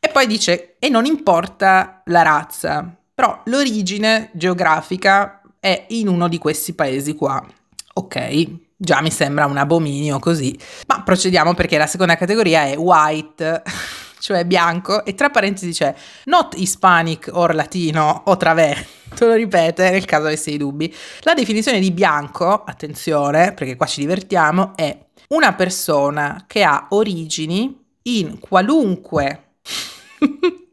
E 0.00 0.08
poi 0.08 0.26
dice, 0.26 0.76
e 0.78 0.88
non 0.88 1.04
importa 1.04 2.02
la 2.06 2.22
razza, 2.22 2.96
però 3.12 3.42
l'origine 3.46 4.30
geografica 4.32 5.42
è 5.60 5.86
in 5.88 6.08
uno 6.08 6.28
di 6.28 6.38
questi 6.38 6.72
paesi 6.72 7.14
qua. 7.14 7.44
Ok, 7.94 8.46
già 8.76 9.02
mi 9.02 9.10
sembra 9.10 9.46
un 9.46 9.56
abominio 9.56 10.20
così, 10.20 10.56
ma 10.86 11.02
procediamo 11.02 11.52
perché 11.54 11.76
la 11.76 11.88
seconda 11.88 12.16
categoria 12.16 12.62
è 12.62 12.76
white 12.76 13.62
cioè 14.20 14.44
bianco, 14.44 15.04
e 15.04 15.14
tra 15.14 15.30
parentesi 15.30 15.72
c'è 15.72 15.94
not 16.24 16.54
hispanic 16.56 17.30
or 17.32 17.54
latino 17.54 18.22
o 18.26 18.36
travè, 18.36 18.76
te 19.14 19.26
lo 19.26 19.34
ripete 19.34 19.90
nel 19.90 20.04
caso 20.04 20.26
avessi 20.26 20.50
dei 20.50 20.58
dubbi. 20.58 20.94
La 21.20 21.34
definizione 21.34 21.80
di 21.80 21.90
bianco, 21.90 22.64
attenzione 22.64 23.52
perché 23.52 23.76
qua 23.76 23.86
ci 23.86 24.00
divertiamo, 24.00 24.72
è 24.76 24.96
una 25.28 25.54
persona 25.54 26.44
che 26.46 26.62
ha 26.62 26.86
origini 26.90 27.77
in 28.02 28.38
qualunque 28.38 29.42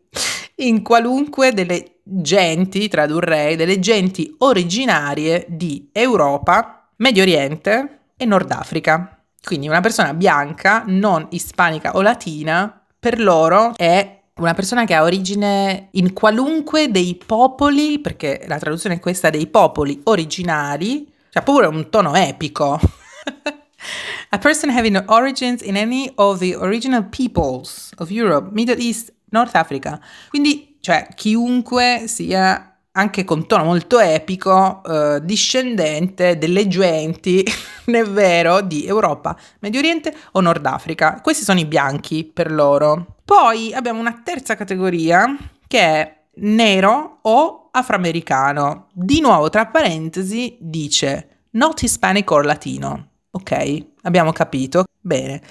in 0.58 0.82
qualunque 0.82 1.54
delle 1.54 2.00
genti, 2.04 2.88
tradurrei, 2.88 3.56
delle 3.56 3.80
genti 3.80 4.34
originarie 4.40 5.46
di 5.50 5.90
Europa, 5.92 6.90
Medio 6.98 7.24
Oriente 7.24 8.00
e 8.16 8.26
Nord 8.26 8.52
Africa. 8.52 9.20
Quindi 9.44 9.68
una 9.68 9.82
persona 9.82 10.14
bianca, 10.14 10.84
non 10.88 11.28
ispanica 11.32 11.96
o 11.96 12.02
latina, 12.02 12.82
per 12.98 13.20
loro 13.20 13.74
è 13.76 14.22
una 14.38 14.54
persona 14.54 14.86
che 14.86 14.94
ha 14.94 15.04
origine 15.04 15.90
in 15.92 16.14
qualunque 16.14 16.90
dei 16.90 17.16
popoli, 17.24 18.00
perché 18.00 18.44
la 18.48 18.58
traduzione 18.58 18.96
è 18.96 19.00
questa, 19.00 19.30
dei 19.30 19.48
popoli 19.48 20.02
originari, 20.06 21.12
cioè 21.30 21.44
pure 21.44 21.68
un 21.68 21.90
tono 21.90 22.16
epico. 22.16 22.80
A 24.36 24.38
person 24.38 24.70
having 24.70 25.02
origins 25.08 25.62
in 25.62 25.78
any 25.78 26.12
of 26.16 26.40
the 26.40 26.56
original 26.56 27.02
peoples 27.04 27.94
of 28.00 28.12
Europe, 28.12 28.52
Middle 28.52 28.76
East, 28.78 29.14
North 29.30 29.56
Africa. 29.56 29.98
Quindi, 30.28 30.76
cioè, 30.82 31.08
chiunque 31.16 32.04
sia 32.08 32.78
anche 32.92 33.24
con 33.24 33.48
tono 33.48 33.64
molto 33.64 33.98
epico, 33.98 34.84
eh, 34.84 35.22
discendente 35.24 36.38
delle 36.38 36.68
genti, 36.68 37.46
è 37.86 38.04
vero, 38.04 38.60
di 38.60 38.86
Europa, 38.86 39.38
Medio 39.60 39.80
Oriente 39.80 40.14
o 40.34 40.42
Nord 40.42 40.66
Africa. 40.66 41.22
Questi 41.24 41.46
sono 41.46 41.60
i 41.60 41.66
bianchi 41.66 42.26
per 42.26 42.52
loro. 42.52 43.20
Poi 43.24 43.74
abbiamo 43.74 44.02
una 44.02 44.20
terza 44.22 44.56
categoria 44.56 45.34
che 45.66 45.80
è 45.80 46.24
nero 46.40 47.20
o 47.22 47.70
afroamericano. 47.72 48.88
Di 48.92 49.22
nuovo, 49.22 49.50
tra 49.50 49.68
parentesi, 49.68 50.58
dice 50.60 51.46
not 51.52 51.82
hispanic 51.82 52.30
or 52.32 52.44
latino. 52.44 53.12
Ok, 53.36 53.86
abbiamo 54.04 54.32
capito. 54.32 54.86
Bene. 55.02 55.42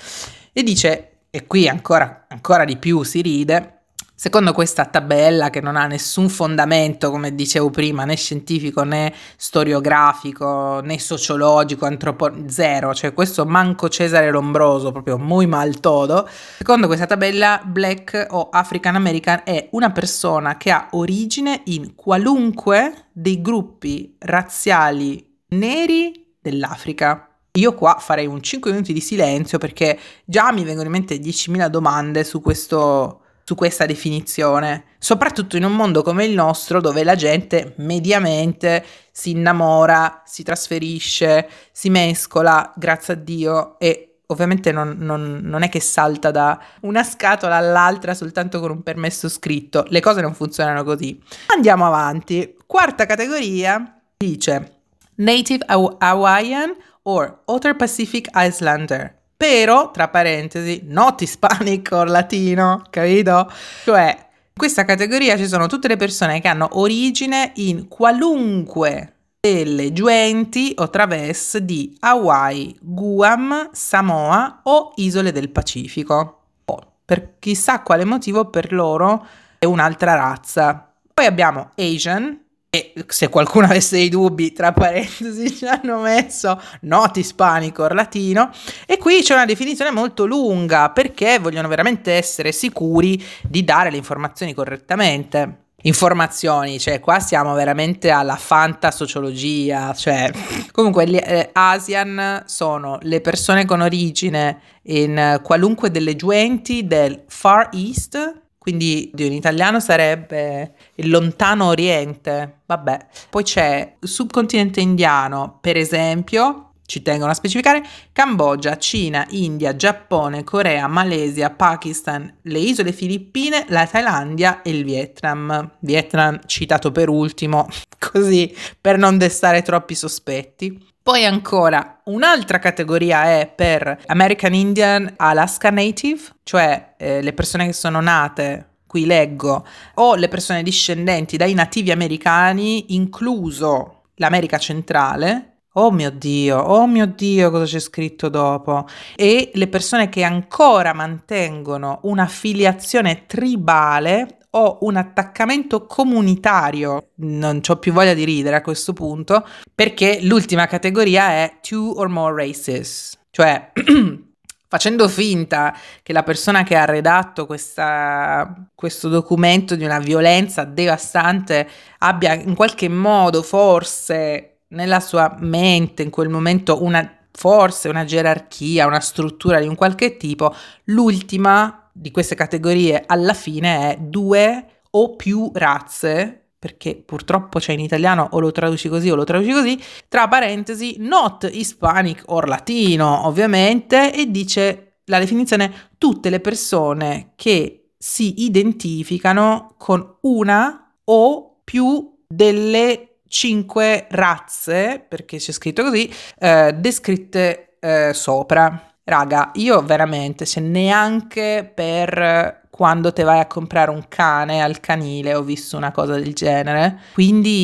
E 0.52 0.62
dice, 0.62 1.26
e 1.28 1.46
qui 1.46 1.68
ancora, 1.68 2.24
ancora 2.28 2.64
di 2.64 2.78
più 2.78 3.02
si 3.02 3.20
ride, 3.20 3.74
Secondo 4.16 4.52
questa 4.52 4.86
tabella 4.86 5.50
che 5.50 5.60
non 5.60 5.74
ha 5.76 5.86
nessun 5.86 6.28
fondamento, 6.28 7.10
come 7.10 7.34
dicevo 7.34 7.68
prima, 7.68 8.04
né 8.04 8.14
scientifico 8.14 8.82
né 8.84 9.12
storiografico 9.36 10.80
né 10.82 10.98
sociologico, 11.00 11.84
antropologico, 11.84 12.48
zero, 12.48 12.94
cioè 12.94 13.12
questo 13.12 13.44
manco 13.44 13.88
Cesare 13.88 14.30
Lombroso, 14.30 14.92
proprio 14.92 15.18
muy 15.18 15.46
mal 15.46 15.78
todo. 15.80 16.26
Secondo 16.56 16.86
questa 16.86 17.06
tabella, 17.06 17.60
black 17.66 18.28
o 18.30 18.48
African 18.50 18.94
American 18.94 19.42
è 19.44 19.68
una 19.72 19.90
persona 19.90 20.56
che 20.56 20.70
ha 20.70 20.88
origine 20.92 21.62
in 21.64 21.94
qualunque 21.96 23.08
dei 23.12 23.42
gruppi 23.42 24.16
razziali 24.20 25.40
neri 25.48 26.36
dell'Africa. 26.40 27.33
Io 27.56 27.72
qua 27.74 27.98
farei 28.00 28.26
un 28.26 28.42
5 28.42 28.72
minuti 28.72 28.92
di 28.92 29.00
silenzio 29.00 29.58
perché 29.58 29.96
già 30.24 30.50
mi 30.50 30.64
vengono 30.64 30.86
in 30.86 30.92
mente 30.92 31.18
10.000 31.18 31.68
domande 31.68 32.24
su 32.24 32.40
questo 32.40 33.20
su 33.46 33.54
questa 33.54 33.84
definizione, 33.84 34.84
soprattutto 34.98 35.58
in 35.58 35.64
un 35.64 35.76
mondo 35.76 36.02
come 36.02 36.24
il 36.24 36.32
nostro 36.32 36.80
dove 36.80 37.04
la 37.04 37.14
gente 37.14 37.74
mediamente 37.76 38.82
si 39.12 39.32
innamora, 39.32 40.22
si 40.24 40.42
trasferisce, 40.42 41.46
si 41.70 41.90
mescola, 41.90 42.72
grazie 42.74 43.12
a 43.12 43.16
Dio, 43.18 43.78
e 43.78 44.20
ovviamente 44.28 44.72
non, 44.72 44.96
non, 44.98 45.40
non, 45.44 45.62
è 45.62 45.68
che 45.68 45.80
salta 45.80 46.30
da 46.30 46.58
una 46.80 47.04
scatola 47.04 47.56
all'altra 47.56 48.14
soltanto 48.14 48.60
con 48.60 48.70
un 48.70 48.82
permesso 48.82 49.28
scritto, 49.28 49.84
le 49.88 50.00
cose 50.00 50.22
non 50.22 50.34
funzionano 50.34 50.82
così. 50.82 51.22
Andiamo 51.54 51.86
avanti. 51.86 52.56
Quarta 52.66 53.04
categoria 53.04 54.00
dice 54.16 54.78
Native 55.16 55.66
Hawaiian 55.66 56.74
or 57.04 57.40
Outer 57.46 57.76
Pacific 57.76 58.28
Islander 58.34 59.22
però, 59.36 59.90
tra 59.90 60.08
parentesi, 60.08 60.82
not 60.84 61.20
hispanic 61.20 61.90
or 61.92 62.08
latino, 62.08 62.82
capito? 62.88 63.50
Cioè, 63.82 64.16
in 64.18 64.54
questa 64.56 64.84
categoria 64.84 65.36
ci 65.36 65.46
sono 65.46 65.66
tutte 65.66 65.88
le 65.88 65.96
persone 65.96 66.40
che 66.40 66.48
hanno 66.48 66.68
origine 66.72 67.52
in 67.56 67.88
qualunque 67.88 69.12
delle 69.40 69.92
giuenti 69.92 70.72
o 70.78 70.88
traverse 70.88 71.64
di 71.64 71.94
Hawaii, 72.00 72.74
Guam, 72.80 73.68
Samoa 73.72 74.60
o 74.62 74.92
isole 74.96 75.32
del 75.32 75.50
Pacifico. 75.50 76.40
Oh, 76.64 76.92
per 77.04 77.34
chissà 77.38 77.82
quale 77.82 78.06
motivo 78.06 78.48
per 78.48 78.72
loro 78.72 79.26
è 79.58 79.66
un'altra 79.66 80.14
razza. 80.14 80.90
Poi 81.12 81.26
abbiamo 81.26 81.72
Asian, 81.76 82.43
e 82.74 82.92
se 83.06 83.28
qualcuno 83.28 83.66
avesse 83.66 83.94
dei 83.94 84.08
dubbi, 84.08 84.52
tra 84.52 84.72
parentesi, 84.72 85.48
ci 85.54 85.64
hanno 85.64 86.00
messo 86.00 86.60
not 86.80 87.16
ispanico 87.16 87.84
or 87.84 87.94
latino. 87.94 88.50
E 88.84 88.98
qui 88.98 89.22
c'è 89.22 89.32
una 89.32 89.44
definizione 89.44 89.92
molto 89.92 90.26
lunga 90.26 90.90
perché 90.90 91.38
vogliono 91.38 91.68
veramente 91.68 92.10
essere 92.10 92.50
sicuri 92.50 93.24
di 93.42 93.62
dare 93.62 93.92
le 93.92 93.96
informazioni 93.96 94.54
correttamente. 94.54 95.58
Informazioni, 95.82 96.80
cioè 96.80 96.98
qua 96.98 97.20
siamo 97.20 97.54
veramente 97.54 98.10
alla 98.10 98.34
fantasociologia, 98.34 99.94
cioè 99.94 100.32
comunque 100.72 101.06
gli 101.06 101.16
eh, 101.22 101.50
ASEAN 101.52 102.42
sono 102.46 102.98
le 103.02 103.20
persone 103.20 103.66
con 103.66 103.82
origine 103.82 104.58
in 104.86 105.38
qualunque 105.44 105.92
delle 105.92 106.16
giuenti 106.16 106.88
del 106.88 107.22
Far 107.28 107.68
East, 107.72 108.42
quindi 108.64 109.10
in 109.14 109.34
italiano 109.34 109.78
sarebbe 109.78 110.72
il 110.94 111.10
lontano 111.10 111.66
oriente, 111.66 112.60
vabbè. 112.64 113.06
Poi 113.28 113.42
c'è 113.42 113.96
il 114.00 114.08
subcontinente 114.08 114.80
indiano, 114.80 115.58
per 115.60 115.76
esempio, 115.76 116.70
ci 116.86 117.02
tengono 117.02 117.30
a 117.30 117.34
specificare, 117.34 117.82
Cambogia, 118.10 118.78
Cina, 118.78 119.26
India, 119.32 119.76
Giappone, 119.76 120.44
Corea, 120.44 120.86
Malesia, 120.86 121.50
Pakistan, 121.50 122.38
le 122.40 122.58
isole 122.58 122.92
Filippine, 122.92 123.66
la 123.68 123.86
Thailandia 123.86 124.62
e 124.62 124.70
il 124.70 124.82
Vietnam. 124.82 125.72
Vietnam 125.80 126.40
citato 126.46 126.90
per 126.90 127.10
ultimo, 127.10 127.68
così 128.00 128.50
per 128.80 128.96
non 128.96 129.18
destare 129.18 129.60
troppi 129.60 129.94
sospetti. 129.94 130.92
Poi 131.04 131.26
ancora 131.26 132.00
un'altra 132.04 132.58
categoria 132.58 133.24
è 133.24 133.52
per 133.54 134.04
American 134.06 134.54
Indian 134.54 135.12
Alaska 135.18 135.68
Native, 135.68 136.22
cioè 136.44 136.94
eh, 136.96 137.20
le 137.20 137.34
persone 137.34 137.66
che 137.66 137.74
sono 137.74 138.00
nate, 138.00 138.76
qui 138.86 139.04
leggo, 139.04 139.66
o 139.96 140.14
le 140.14 140.28
persone 140.28 140.62
discendenti 140.62 141.36
dai 141.36 141.52
nativi 141.52 141.90
americani, 141.90 142.94
incluso 142.94 144.04
l'America 144.14 144.56
centrale. 144.56 145.58
Oh 145.74 145.90
mio 145.90 146.10
Dio, 146.10 146.58
oh 146.58 146.86
mio 146.86 147.04
Dio, 147.04 147.50
cosa 147.50 147.66
c'è 147.66 147.80
scritto 147.80 148.30
dopo? 148.30 148.86
E 149.14 149.50
le 149.52 149.68
persone 149.68 150.08
che 150.08 150.22
ancora 150.22 150.94
mantengono 150.94 151.98
un'affiliazione 152.04 153.26
tribale 153.26 154.38
ho 154.56 154.78
un 154.82 154.96
attaccamento 154.96 155.86
comunitario, 155.86 157.08
non 157.16 157.60
ho 157.66 157.76
più 157.76 157.92
voglia 157.92 158.14
di 158.14 158.24
ridere 158.24 158.56
a 158.56 158.62
questo 158.62 158.92
punto, 158.92 159.46
perché 159.74 160.18
l'ultima 160.22 160.66
categoria 160.66 161.28
è 161.30 161.58
two 161.60 161.94
or 161.96 162.08
more 162.08 162.34
races, 162.34 163.18
cioè 163.30 163.72
facendo 164.68 165.08
finta 165.08 165.76
che 166.02 166.12
la 166.12 166.22
persona 166.22 166.62
che 166.62 166.76
ha 166.76 166.84
redatto 166.84 167.46
questa, 167.46 168.68
questo 168.74 169.08
documento 169.08 169.74
di 169.74 169.84
una 169.84 169.98
violenza 169.98 170.64
devastante 170.64 171.68
abbia 171.98 172.34
in 172.34 172.54
qualche 172.54 172.88
modo 172.88 173.42
forse 173.42 174.58
nella 174.68 175.00
sua 175.00 175.36
mente 175.38 176.02
in 176.02 176.10
quel 176.10 176.28
momento 176.28 176.82
una 176.82 177.18
forse 177.36 177.88
una 177.88 178.04
gerarchia, 178.04 178.86
una 178.86 179.00
struttura 179.00 179.58
di 179.58 179.66
un 179.66 179.74
qualche 179.74 180.16
tipo, 180.16 180.54
l'ultima 180.84 181.83
di 181.96 182.10
queste 182.10 182.34
categorie 182.34 183.04
alla 183.06 183.34
fine 183.34 183.92
è 183.92 183.96
due 184.00 184.66
o 184.90 185.14
più 185.14 185.50
razze, 185.54 186.46
perché 186.58 186.96
purtroppo 186.96 187.60
c'è 187.60 187.72
in 187.72 187.80
italiano 187.80 188.26
o 188.32 188.40
lo 188.40 188.50
traduci 188.50 188.88
così 188.88 189.10
o 189.10 189.14
lo 189.14 189.24
traduci 189.24 189.52
così, 189.52 189.80
tra 190.08 190.26
parentesi, 190.26 190.96
not 190.98 191.48
hispanic 191.50 192.24
or 192.26 192.48
latino, 192.48 193.26
ovviamente, 193.26 194.12
e 194.12 194.30
dice 194.30 194.96
la 195.04 195.18
definizione 195.18 195.90
tutte 195.98 196.30
le 196.30 196.40
persone 196.40 197.32
che 197.36 197.90
si 197.96 198.44
identificano 198.44 199.74
con 199.78 200.16
una 200.22 200.94
o 201.04 201.60
più 201.62 202.16
delle 202.26 203.18
cinque 203.28 204.06
razze, 204.10 205.04
perché 205.06 205.36
c'è 205.36 205.52
scritto 205.52 205.84
così, 205.84 206.10
eh, 206.38 206.74
descritte 206.76 207.76
eh, 207.78 208.12
sopra. 208.14 208.93
Raga, 209.06 209.50
io 209.54 209.82
veramente, 209.82 210.46
se 210.46 210.60
neanche 210.60 211.70
per 211.74 212.62
quando 212.70 213.12
te 213.12 213.22
vai 213.22 213.38
a 213.38 213.46
comprare 213.46 213.90
un 213.90 214.06
cane 214.08 214.62
al 214.62 214.80
canile 214.80 215.34
ho 215.34 215.42
visto 215.42 215.76
una 215.76 215.92
cosa 215.92 216.14
del 216.14 216.32
genere. 216.32 217.00
Quindi, 217.12 217.54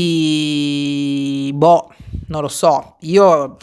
boh, 1.55 1.95
non 2.27 2.43
lo 2.43 2.49
so. 2.49 2.97
Io 3.01 3.57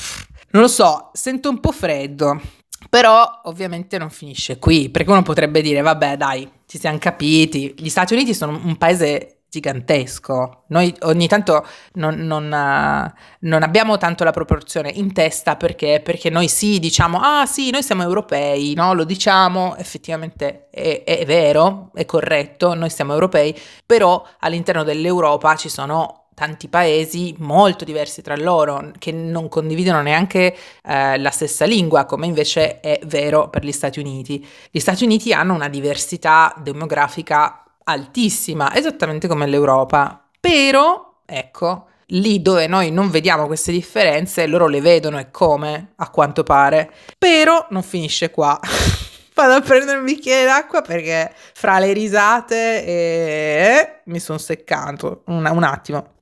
non 0.49 0.61
lo 0.63 0.67
so, 0.67 1.11
sento 1.13 1.49
un 1.49 1.59
po' 1.59 1.71
freddo. 1.71 2.41
Però 2.89 3.41
ovviamente 3.43 3.99
non 3.99 4.09
finisce 4.09 4.57
qui, 4.57 4.89
perché 4.89 5.11
uno 5.11 5.21
potrebbe 5.21 5.61
dire, 5.61 5.81
vabbè 5.81 6.17
dai, 6.17 6.49
ci 6.65 6.79
siamo 6.79 6.97
capiti, 6.97 7.75
gli 7.77 7.89
Stati 7.89 8.13
Uniti 8.13 8.33
sono 8.33 8.59
un 8.63 8.75
paese 8.75 9.36
gigantesco. 9.49 10.63
Noi 10.67 10.93
ogni 11.01 11.27
tanto 11.27 11.65
non, 11.93 12.15
non, 12.15 12.45
uh, 12.45 13.19
non, 13.39 13.63
abbiamo 13.63 13.97
tanto 13.97 14.23
la 14.23 14.31
proporzione 14.31 14.89
in 14.89 15.13
testa 15.13 15.55
perché, 15.55 16.01
perché 16.03 16.29
noi 16.29 16.47
sì 16.47 16.79
diciamo, 16.79 17.19
ah 17.21 17.45
sì, 17.45 17.69
noi 17.71 17.83
siamo 17.83 18.03
europei, 18.03 18.73
no? 18.75 18.93
Lo 18.93 19.03
diciamo, 19.03 19.75
effettivamente 19.77 20.67
è, 20.69 21.03
è 21.03 21.25
vero, 21.25 21.91
è 21.93 22.05
corretto, 22.05 22.73
noi 22.73 22.89
siamo 22.89 23.13
europei, 23.13 23.57
però 23.85 24.25
all'interno 24.39 24.83
dell'Europa 24.83 25.55
ci 25.55 25.69
sono 25.69 26.25
tanti 26.37 26.67
paesi 26.67 27.33
molto 27.39 27.83
diversi 27.83 28.21
tra 28.21 28.35
loro, 28.35 28.91
che 28.99 29.11
non 29.11 29.49
condividono 29.49 30.03
neanche 30.03 30.55
eh, 30.83 31.17
la 31.17 31.31
stessa 31.31 31.65
lingua, 31.65 32.05
come 32.05 32.27
invece 32.27 32.79
è 32.79 32.99
vero 33.05 33.49
per 33.49 33.65
gli 33.65 33.71
Stati 33.71 33.99
Uniti. 33.99 34.45
Gli 34.69 34.77
Stati 34.77 35.03
Uniti 35.03 35.33
hanno 35.33 35.55
una 35.55 35.67
diversità 35.67 36.53
demografica 36.61 37.63
altissima, 37.87 38.73
esattamente 38.75 39.27
come 39.27 39.47
l'Europa. 39.47 40.29
Però, 40.39 41.21
ecco, 41.25 41.87
lì 42.07 42.41
dove 42.41 42.67
noi 42.67 42.91
non 42.91 43.09
vediamo 43.09 43.47
queste 43.47 43.71
differenze, 43.71 44.45
loro 44.47 44.67
le 44.67 44.81
vedono 44.81 45.19
e 45.19 45.31
come, 45.31 45.93
a 45.95 46.09
quanto 46.09 46.43
pare. 46.43 46.91
Però 47.17 47.65
non 47.69 47.83
finisce 47.83 48.29
qua. 48.29 48.59
Vado 49.33 49.53
a 49.53 49.61
prendere 49.61 49.99
un 49.99 50.05
bicchiere 50.05 50.45
d'acqua 50.45 50.81
perché 50.81 51.31
fra 51.53 51.77
le 51.77 51.93
risate 51.93 52.83
e... 52.83 54.01
mi 54.05 54.19
sono 54.19 54.37
seccato. 54.37 55.23
Un, 55.27 55.47
un 55.51 55.63
attimo. 55.63 56.15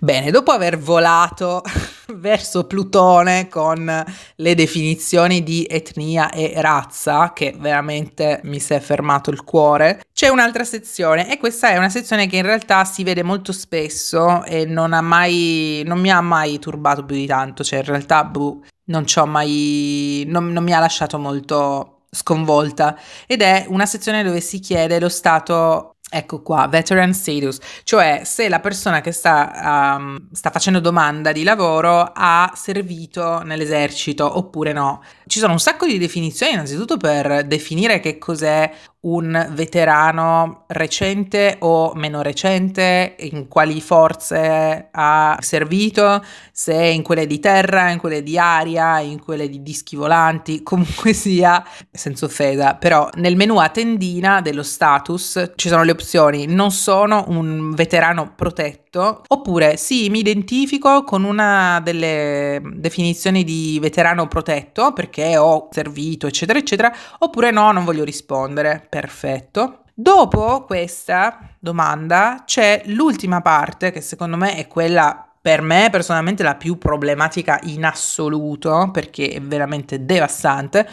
Bene, 0.00 0.30
dopo 0.30 0.50
aver 0.50 0.78
volato 0.78 1.62
verso 2.14 2.66
Plutone 2.66 3.48
con 3.48 4.04
le 4.36 4.54
definizioni 4.54 5.42
di 5.42 5.66
etnia 5.68 6.30
e 6.30 6.52
razza, 6.56 7.32
che 7.32 7.54
veramente 7.58 8.40
mi 8.44 8.60
si 8.60 8.74
è 8.74 8.80
fermato 8.80 9.30
il 9.30 9.44
cuore, 9.44 10.02
c'è 10.12 10.28
un'altra 10.28 10.64
sezione 10.64 11.30
e 11.32 11.38
questa 11.38 11.70
è 11.70 11.76
una 11.76 11.88
sezione 11.88 12.26
che 12.26 12.36
in 12.36 12.44
realtà 12.44 12.84
si 12.84 13.04
vede 13.04 13.22
molto 13.22 13.52
spesso 13.52 14.44
e 14.44 14.64
non, 14.64 14.92
ha 14.92 15.00
mai, 15.00 15.82
non 15.86 16.00
mi 16.00 16.10
ha 16.10 16.20
mai 16.20 16.58
turbato 16.58 17.04
più 17.04 17.16
di 17.16 17.26
tanto, 17.26 17.64
cioè 17.64 17.80
in 17.80 17.84
realtà 17.84 18.24
boh, 18.24 18.62
non 18.84 19.04
mai, 19.26 20.24
non, 20.26 20.52
non 20.52 20.64
mi 20.64 20.72
ha 20.72 20.78
lasciato 20.78 21.18
molto 21.18 21.98
sconvolta. 22.10 22.98
Ed 23.26 23.42
è 23.42 23.66
una 23.68 23.86
sezione 23.86 24.22
dove 24.22 24.40
si 24.40 24.60
chiede 24.60 24.98
lo 24.98 25.08
stato 25.08 25.96
Ecco 26.10 26.40
qua, 26.40 26.66
veteran 26.68 27.12
status, 27.12 27.58
cioè 27.84 28.22
se 28.24 28.48
la 28.48 28.60
persona 28.60 29.02
che 29.02 29.12
sta, 29.12 29.96
um, 29.98 30.28
sta, 30.32 30.50
facendo 30.50 30.80
domanda 30.80 31.32
di 31.32 31.42
lavoro 31.42 32.12
ha 32.14 32.50
servito 32.54 33.42
nell'esercito 33.42 34.38
oppure 34.38 34.72
no. 34.72 35.02
Ci 35.26 35.38
sono 35.38 35.52
un 35.52 35.60
sacco 35.60 35.84
di 35.84 35.98
definizioni 35.98 36.52
innanzitutto 36.52 36.96
per 36.96 37.44
definire 37.46 38.00
che 38.00 38.16
cos'è 38.16 38.72
un 39.00 39.48
veterano 39.52 40.64
recente 40.68 41.56
o 41.60 41.92
meno 41.94 42.20
recente, 42.20 43.14
in 43.20 43.46
quali 43.46 43.80
forze 43.80 44.88
ha 44.90 45.36
servito, 45.40 46.24
se 46.50 46.74
in 46.74 47.02
quelle 47.02 47.26
di 47.26 47.38
terra, 47.38 47.90
in 47.90 47.98
quelle 47.98 48.24
di 48.24 48.36
aria, 48.36 48.98
in 48.98 49.22
quelle 49.22 49.48
di 49.48 49.62
dischi 49.62 49.94
volanti, 49.94 50.62
comunque 50.64 51.12
sia, 51.12 51.64
senza 51.90 52.24
offesa, 52.24 52.74
però 52.74 53.08
nel 53.14 53.36
menu 53.36 53.58
a 53.58 53.68
tendina 53.68 54.40
dello 54.40 54.64
status 54.64 55.52
ci 55.54 55.68
sono 55.68 55.84
le 55.84 55.92
opzioni, 55.92 56.46
non 56.46 56.72
sono 56.72 57.24
un 57.28 57.74
veterano 57.74 58.32
protetto, 58.34 58.87
oppure 58.96 59.76
sì, 59.76 60.08
mi 60.10 60.20
identifico 60.20 61.04
con 61.04 61.24
una 61.24 61.80
delle 61.82 62.60
definizioni 62.74 63.44
di 63.44 63.78
veterano 63.80 64.28
protetto 64.28 64.92
perché 64.92 65.36
ho 65.36 65.68
servito, 65.70 66.26
eccetera, 66.26 66.58
eccetera, 66.58 66.94
oppure 67.18 67.50
no, 67.50 67.70
non 67.72 67.84
voglio 67.84 68.04
rispondere 68.04 68.86
Perfetto. 68.88 69.82
Dopo 69.94 70.64
questa 70.64 71.38
domanda 71.58 72.44
c'è 72.46 72.82
l'ultima 72.86 73.40
parte 73.40 73.90
che 73.90 74.00
secondo 74.00 74.36
me 74.36 74.54
è 74.54 74.68
quella 74.68 75.28
per 75.40 75.60
me 75.60 75.88
personalmente 75.90 76.42
la 76.42 76.54
più 76.54 76.78
problematica 76.78 77.58
in 77.64 77.84
assoluto 77.84 78.90
perché 78.92 79.30
è 79.30 79.40
veramente 79.40 80.04
devastante 80.04 80.88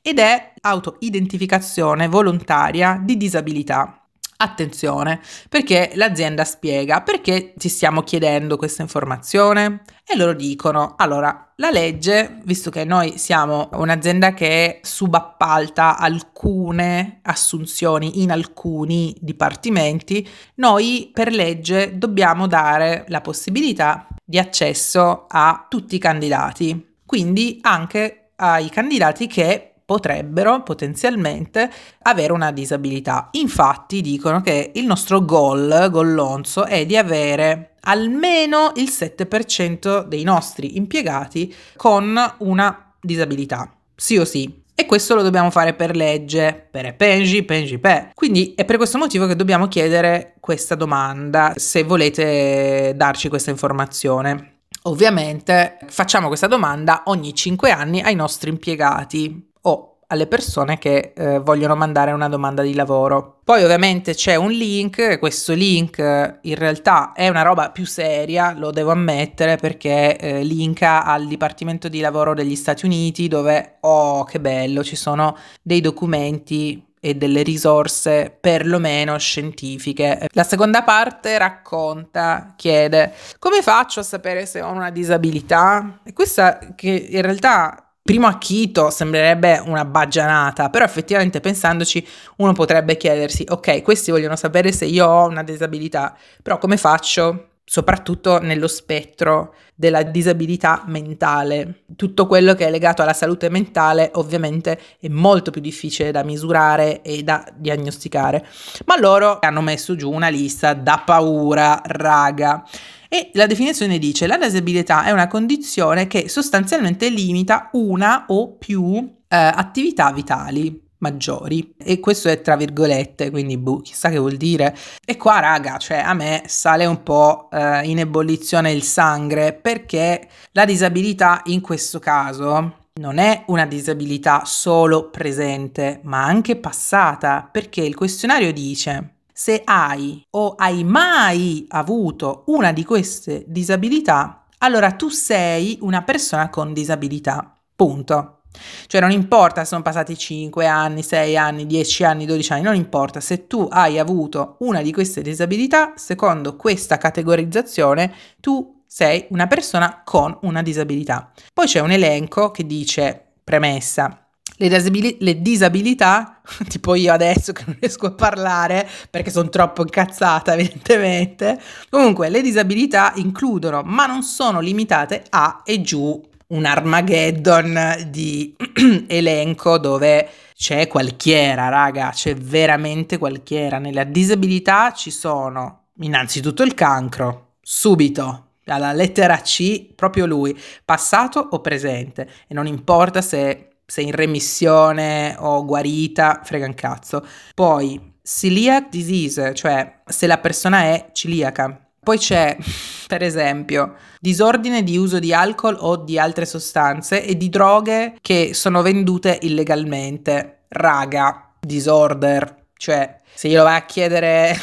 ed 0.00 0.18
è 0.18 0.52
autoidentificazione 0.60 2.08
volontaria 2.08 3.00
di 3.02 3.16
disabilità. 3.16 4.05
Attenzione, 4.38 5.20
perché 5.48 5.92
l'azienda 5.94 6.44
spiega 6.44 7.00
perché 7.00 7.54
ti 7.56 7.70
stiamo 7.70 8.02
chiedendo 8.02 8.58
questa 8.58 8.82
informazione 8.82 9.80
e 10.06 10.14
loro 10.14 10.34
dicono, 10.34 10.94
allora, 10.98 11.52
la 11.56 11.70
legge, 11.70 12.40
visto 12.44 12.68
che 12.68 12.84
noi 12.84 13.16
siamo 13.16 13.70
un'azienda 13.72 14.34
che 14.34 14.80
subappalta 14.82 15.96
alcune 15.96 17.20
assunzioni 17.22 18.20
in 18.22 18.30
alcuni 18.30 19.16
dipartimenti, 19.20 20.28
noi 20.56 21.10
per 21.14 21.32
legge 21.32 21.96
dobbiamo 21.96 22.46
dare 22.46 23.06
la 23.08 23.22
possibilità 23.22 24.06
di 24.22 24.38
accesso 24.38 25.24
a 25.28 25.64
tutti 25.66 25.94
i 25.94 26.00
candidati, 26.00 26.96
quindi 27.06 27.58
anche 27.62 28.32
ai 28.36 28.68
candidati 28.68 29.26
che 29.26 29.75
potrebbero 29.86 30.64
potenzialmente 30.64 31.70
avere 32.02 32.32
una 32.32 32.50
disabilità. 32.50 33.28
Infatti 33.32 34.00
dicono 34.00 34.40
che 34.42 34.72
il 34.74 34.84
nostro 34.84 35.24
goal, 35.24 35.88
gollonzo, 35.90 36.66
è 36.66 36.84
di 36.84 36.96
avere 36.96 37.76
almeno 37.82 38.72
il 38.74 38.88
7% 38.90 40.02
dei 40.02 40.24
nostri 40.24 40.76
impiegati 40.76 41.54
con 41.76 42.18
una 42.38 42.92
disabilità, 43.00 43.72
sì 43.94 44.18
o 44.18 44.24
sì. 44.24 44.64
E 44.78 44.84
questo 44.84 45.14
lo 45.14 45.22
dobbiamo 45.22 45.50
fare 45.50 45.72
per 45.72 45.96
legge, 45.96 46.68
per 46.70 46.96
pengi, 46.96 47.44
pengi 47.44 47.78
pe. 47.78 48.10
Quindi 48.12 48.52
è 48.54 48.66
per 48.66 48.76
questo 48.76 48.98
motivo 48.98 49.26
che 49.26 49.34
dobbiamo 49.34 49.68
chiedere 49.68 50.34
questa 50.38 50.74
domanda, 50.74 51.54
se 51.56 51.82
volete 51.82 52.92
darci 52.94 53.30
questa 53.30 53.50
informazione. 53.50 54.58
Ovviamente 54.82 55.78
facciamo 55.86 56.28
questa 56.28 56.46
domanda 56.46 57.04
ogni 57.06 57.34
5 57.34 57.70
anni 57.70 58.02
ai 58.02 58.14
nostri 58.14 58.50
impiegati 58.50 59.54
o 59.66 59.96
alle 60.08 60.26
persone 60.28 60.78
che 60.78 61.12
eh, 61.16 61.40
vogliono 61.40 61.74
mandare 61.74 62.12
una 62.12 62.28
domanda 62.28 62.62
di 62.62 62.74
lavoro. 62.74 63.40
Poi 63.42 63.64
ovviamente 63.64 64.14
c'è 64.14 64.36
un 64.36 64.50
link, 64.50 65.18
questo 65.18 65.52
link 65.52 65.98
eh, 65.98 66.38
in 66.42 66.54
realtà 66.54 67.12
è 67.12 67.28
una 67.28 67.42
roba 67.42 67.70
più 67.70 67.84
seria, 67.84 68.54
lo 68.56 68.70
devo 68.70 68.92
ammettere 68.92 69.56
perché 69.56 70.16
eh, 70.16 70.44
linka 70.44 71.04
al 71.04 71.26
Dipartimento 71.26 71.88
di 71.88 72.00
Lavoro 72.00 72.34
degli 72.34 72.54
Stati 72.54 72.84
Uniti 72.84 73.26
dove, 73.26 73.78
oh 73.80 74.24
che 74.24 74.38
bello, 74.38 74.84
ci 74.84 74.96
sono 74.96 75.36
dei 75.60 75.80
documenti 75.80 76.84
e 77.00 77.14
delle 77.14 77.42
risorse 77.42 78.36
perlomeno 78.40 79.18
scientifiche. 79.18 80.28
La 80.32 80.44
seconda 80.44 80.82
parte 80.82 81.36
racconta, 81.38 82.54
chiede 82.56 83.12
come 83.38 83.62
faccio 83.62 84.00
a 84.00 84.04
sapere 84.04 84.46
se 84.46 84.60
ho 84.60 84.70
una 84.70 84.90
disabilità? 84.90 86.00
E 86.04 86.12
questa 86.12 86.58
che 86.74 87.08
in 87.10 87.22
realtà 87.22 87.85
primo 88.06 88.26
acchito 88.26 88.88
sembrerebbe 88.88 89.62
una 89.66 89.84
baggianata, 89.84 90.70
però 90.70 90.86
effettivamente 90.86 91.40
pensandoci 91.40 92.06
uno 92.36 92.54
potrebbe 92.54 92.96
chiedersi, 92.96 93.44
ok, 93.46 93.82
questi 93.82 94.10
vogliono 94.10 94.36
sapere 94.36 94.72
se 94.72 94.86
io 94.86 95.06
ho 95.06 95.26
una 95.26 95.42
disabilità, 95.42 96.16
però 96.42 96.56
come 96.56 96.78
faccio? 96.78 97.48
soprattutto 97.68 98.38
nello 98.40 98.68
spettro 98.68 99.52
della 99.74 100.04
disabilità 100.04 100.84
mentale. 100.86 101.82
Tutto 101.96 102.28
quello 102.28 102.54
che 102.54 102.68
è 102.68 102.70
legato 102.70 103.02
alla 103.02 103.12
salute 103.12 103.50
mentale 103.50 104.12
ovviamente 104.14 104.80
è 105.00 105.08
molto 105.08 105.50
più 105.50 105.60
difficile 105.60 106.12
da 106.12 106.22
misurare 106.22 107.02
e 107.02 107.24
da 107.24 107.44
diagnosticare, 107.52 108.46
ma 108.84 108.98
loro 109.00 109.38
hanno 109.40 109.62
messo 109.62 109.96
giù 109.96 110.12
una 110.12 110.28
lista 110.28 110.74
da 110.74 111.02
paura, 111.04 111.82
raga. 111.84 112.64
E 113.08 113.30
la 113.34 113.46
definizione 113.46 113.98
dice 113.98 114.26
la 114.26 114.38
disabilità 114.38 115.04
è 115.04 115.10
una 115.10 115.26
condizione 115.26 116.06
che 116.06 116.28
sostanzialmente 116.28 117.08
limita 117.08 117.70
una 117.72 118.26
o 118.28 118.56
più 118.56 118.96
eh, 118.96 119.36
attività 119.36 120.12
vitali 120.12 120.84
maggiori. 120.98 121.74
E 121.76 122.00
questo 122.00 122.28
è 122.28 122.40
tra 122.40 122.56
virgolette 122.56 123.30
quindi 123.30 123.58
boh, 123.58 123.80
chissà 123.80 124.08
che 124.08 124.18
vuol 124.18 124.36
dire. 124.36 124.76
E 125.04 125.16
qua 125.16 125.40
raga 125.40 125.76
cioè 125.78 125.98
a 125.98 126.14
me 126.14 126.42
sale 126.46 126.86
un 126.86 127.02
po' 127.02 127.48
eh, 127.52 127.88
in 127.88 127.98
ebollizione 127.98 128.72
il 128.72 128.82
sangue 128.82 129.52
perché 129.52 130.28
la 130.52 130.64
disabilità 130.64 131.42
in 131.46 131.60
questo 131.60 131.98
caso 131.98 132.84
non 132.98 133.18
è 133.18 133.44
una 133.48 133.66
disabilità 133.66 134.42
solo 134.46 135.10
presente 135.10 136.00
ma 136.04 136.24
anche 136.24 136.56
passata 136.56 137.46
perché 137.50 137.82
il 137.82 137.94
questionario 137.94 138.52
dice 138.54 139.15
se 139.38 139.60
hai 139.66 140.24
o 140.30 140.54
hai 140.56 140.82
mai 140.82 141.66
avuto 141.68 142.44
una 142.46 142.72
di 142.72 142.84
queste 142.84 143.44
disabilità, 143.46 144.46
allora 144.60 144.92
tu 144.92 145.10
sei 145.10 145.76
una 145.82 146.02
persona 146.02 146.48
con 146.48 146.72
disabilità. 146.72 147.54
Punto. 147.76 148.40
Cioè 148.86 149.02
non 149.02 149.10
importa 149.10 149.60
se 149.60 149.66
sono 149.66 149.82
passati 149.82 150.16
5 150.16 150.66
anni, 150.66 151.02
6 151.02 151.36
anni, 151.36 151.66
10 151.66 152.04
anni, 152.04 152.24
12 152.24 152.52
anni, 152.54 152.62
non 152.62 152.74
importa 152.76 153.20
se 153.20 153.46
tu 153.46 153.68
hai 153.70 153.98
avuto 153.98 154.56
una 154.60 154.80
di 154.80 154.90
queste 154.90 155.20
disabilità, 155.20 155.92
secondo 155.96 156.56
questa 156.56 156.96
categorizzazione 156.96 158.14
tu 158.40 158.84
sei 158.86 159.26
una 159.28 159.46
persona 159.46 160.00
con 160.02 160.34
una 160.42 160.62
disabilità. 160.62 161.30
Poi 161.52 161.66
c'è 161.66 161.80
un 161.80 161.90
elenco 161.90 162.50
che 162.50 162.64
dice 162.64 163.34
premessa 163.44 164.25
le, 164.56 164.68
disabili- 164.68 165.16
le, 165.20 165.40
disabilità, 165.40 166.40
tipo 166.68 166.94
io 166.94 167.12
adesso 167.12 167.52
che 167.52 167.64
non 167.66 167.76
riesco 167.78 168.06
a 168.06 168.12
parlare 168.12 168.88
perché 169.10 169.30
sono 169.30 169.48
troppo 169.48 169.82
incazzata 169.82 170.54
evidentemente, 170.54 171.60
comunque 171.90 172.28
le 172.28 172.40
disabilità 172.40 173.12
includono, 173.16 173.82
ma 173.84 174.06
non 174.06 174.22
sono 174.22 174.60
limitate 174.60 175.24
a 175.30 175.62
e 175.64 175.80
giù 175.82 176.20
un 176.48 176.64
Armageddon 176.64 178.08
di 178.08 178.54
elenco 179.08 179.78
dove 179.78 180.28
c'è 180.54 180.86
qualchiera, 180.86 181.68
raga, 181.68 182.10
c'è 182.10 182.34
veramente 182.34 183.18
qualchiera. 183.18 183.78
Nella 183.78 184.04
disabilità 184.04 184.92
ci 184.92 185.10
sono 185.10 185.88
innanzitutto 186.00 186.62
il 186.62 186.74
cancro, 186.74 187.54
subito, 187.60 188.46
alla 188.66 188.92
lettera 188.92 189.36
C, 189.38 189.92
proprio 189.94 190.26
lui, 190.26 190.58
passato 190.84 191.46
o 191.50 191.60
presente, 191.60 192.28
e 192.46 192.54
non 192.54 192.66
importa 192.66 193.20
se 193.20 193.75
sei 193.86 194.06
in 194.06 194.12
remissione 194.12 195.36
o 195.38 195.64
guarita, 195.64 196.40
frega 196.44 196.66
un 196.66 196.74
cazzo. 196.74 197.24
Poi, 197.54 198.14
celiac 198.22 198.88
disease, 198.88 199.54
cioè 199.54 200.02
se 200.04 200.26
la 200.26 200.38
persona 200.38 200.82
è 200.82 201.10
celiaca. 201.12 201.80
Poi 202.02 202.18
c'è, 202.18 202.56
per 203.06 203.22
esempio, 203.22 203.94
disordine 204.20 204.82
di 204.82 204.96
uso 204.96 205.18
di 205.18 205.32
alcol 205.32 205.76
o 205.78 205.96
di 205.96 206.18
altre 206.18 206.46
sostanze 206.46 207.24
e 207.24 207.36
di 207.36 207.48
droghe 207.48 208.16
che 208.20 208.52
sono 208.54 208.82
vendute 208.82 209.38
illegalmente. 209.42 210.64
Raga, 210.68 211.52
disorder. 211.60 212.64
Cioè, 212.76 213.20
se 213.34 213.48
io 213.48 213.58
lo 213.58 213.64
vai 213.64 213.76
a 213.76 213.84
chiedere 213.86 214.56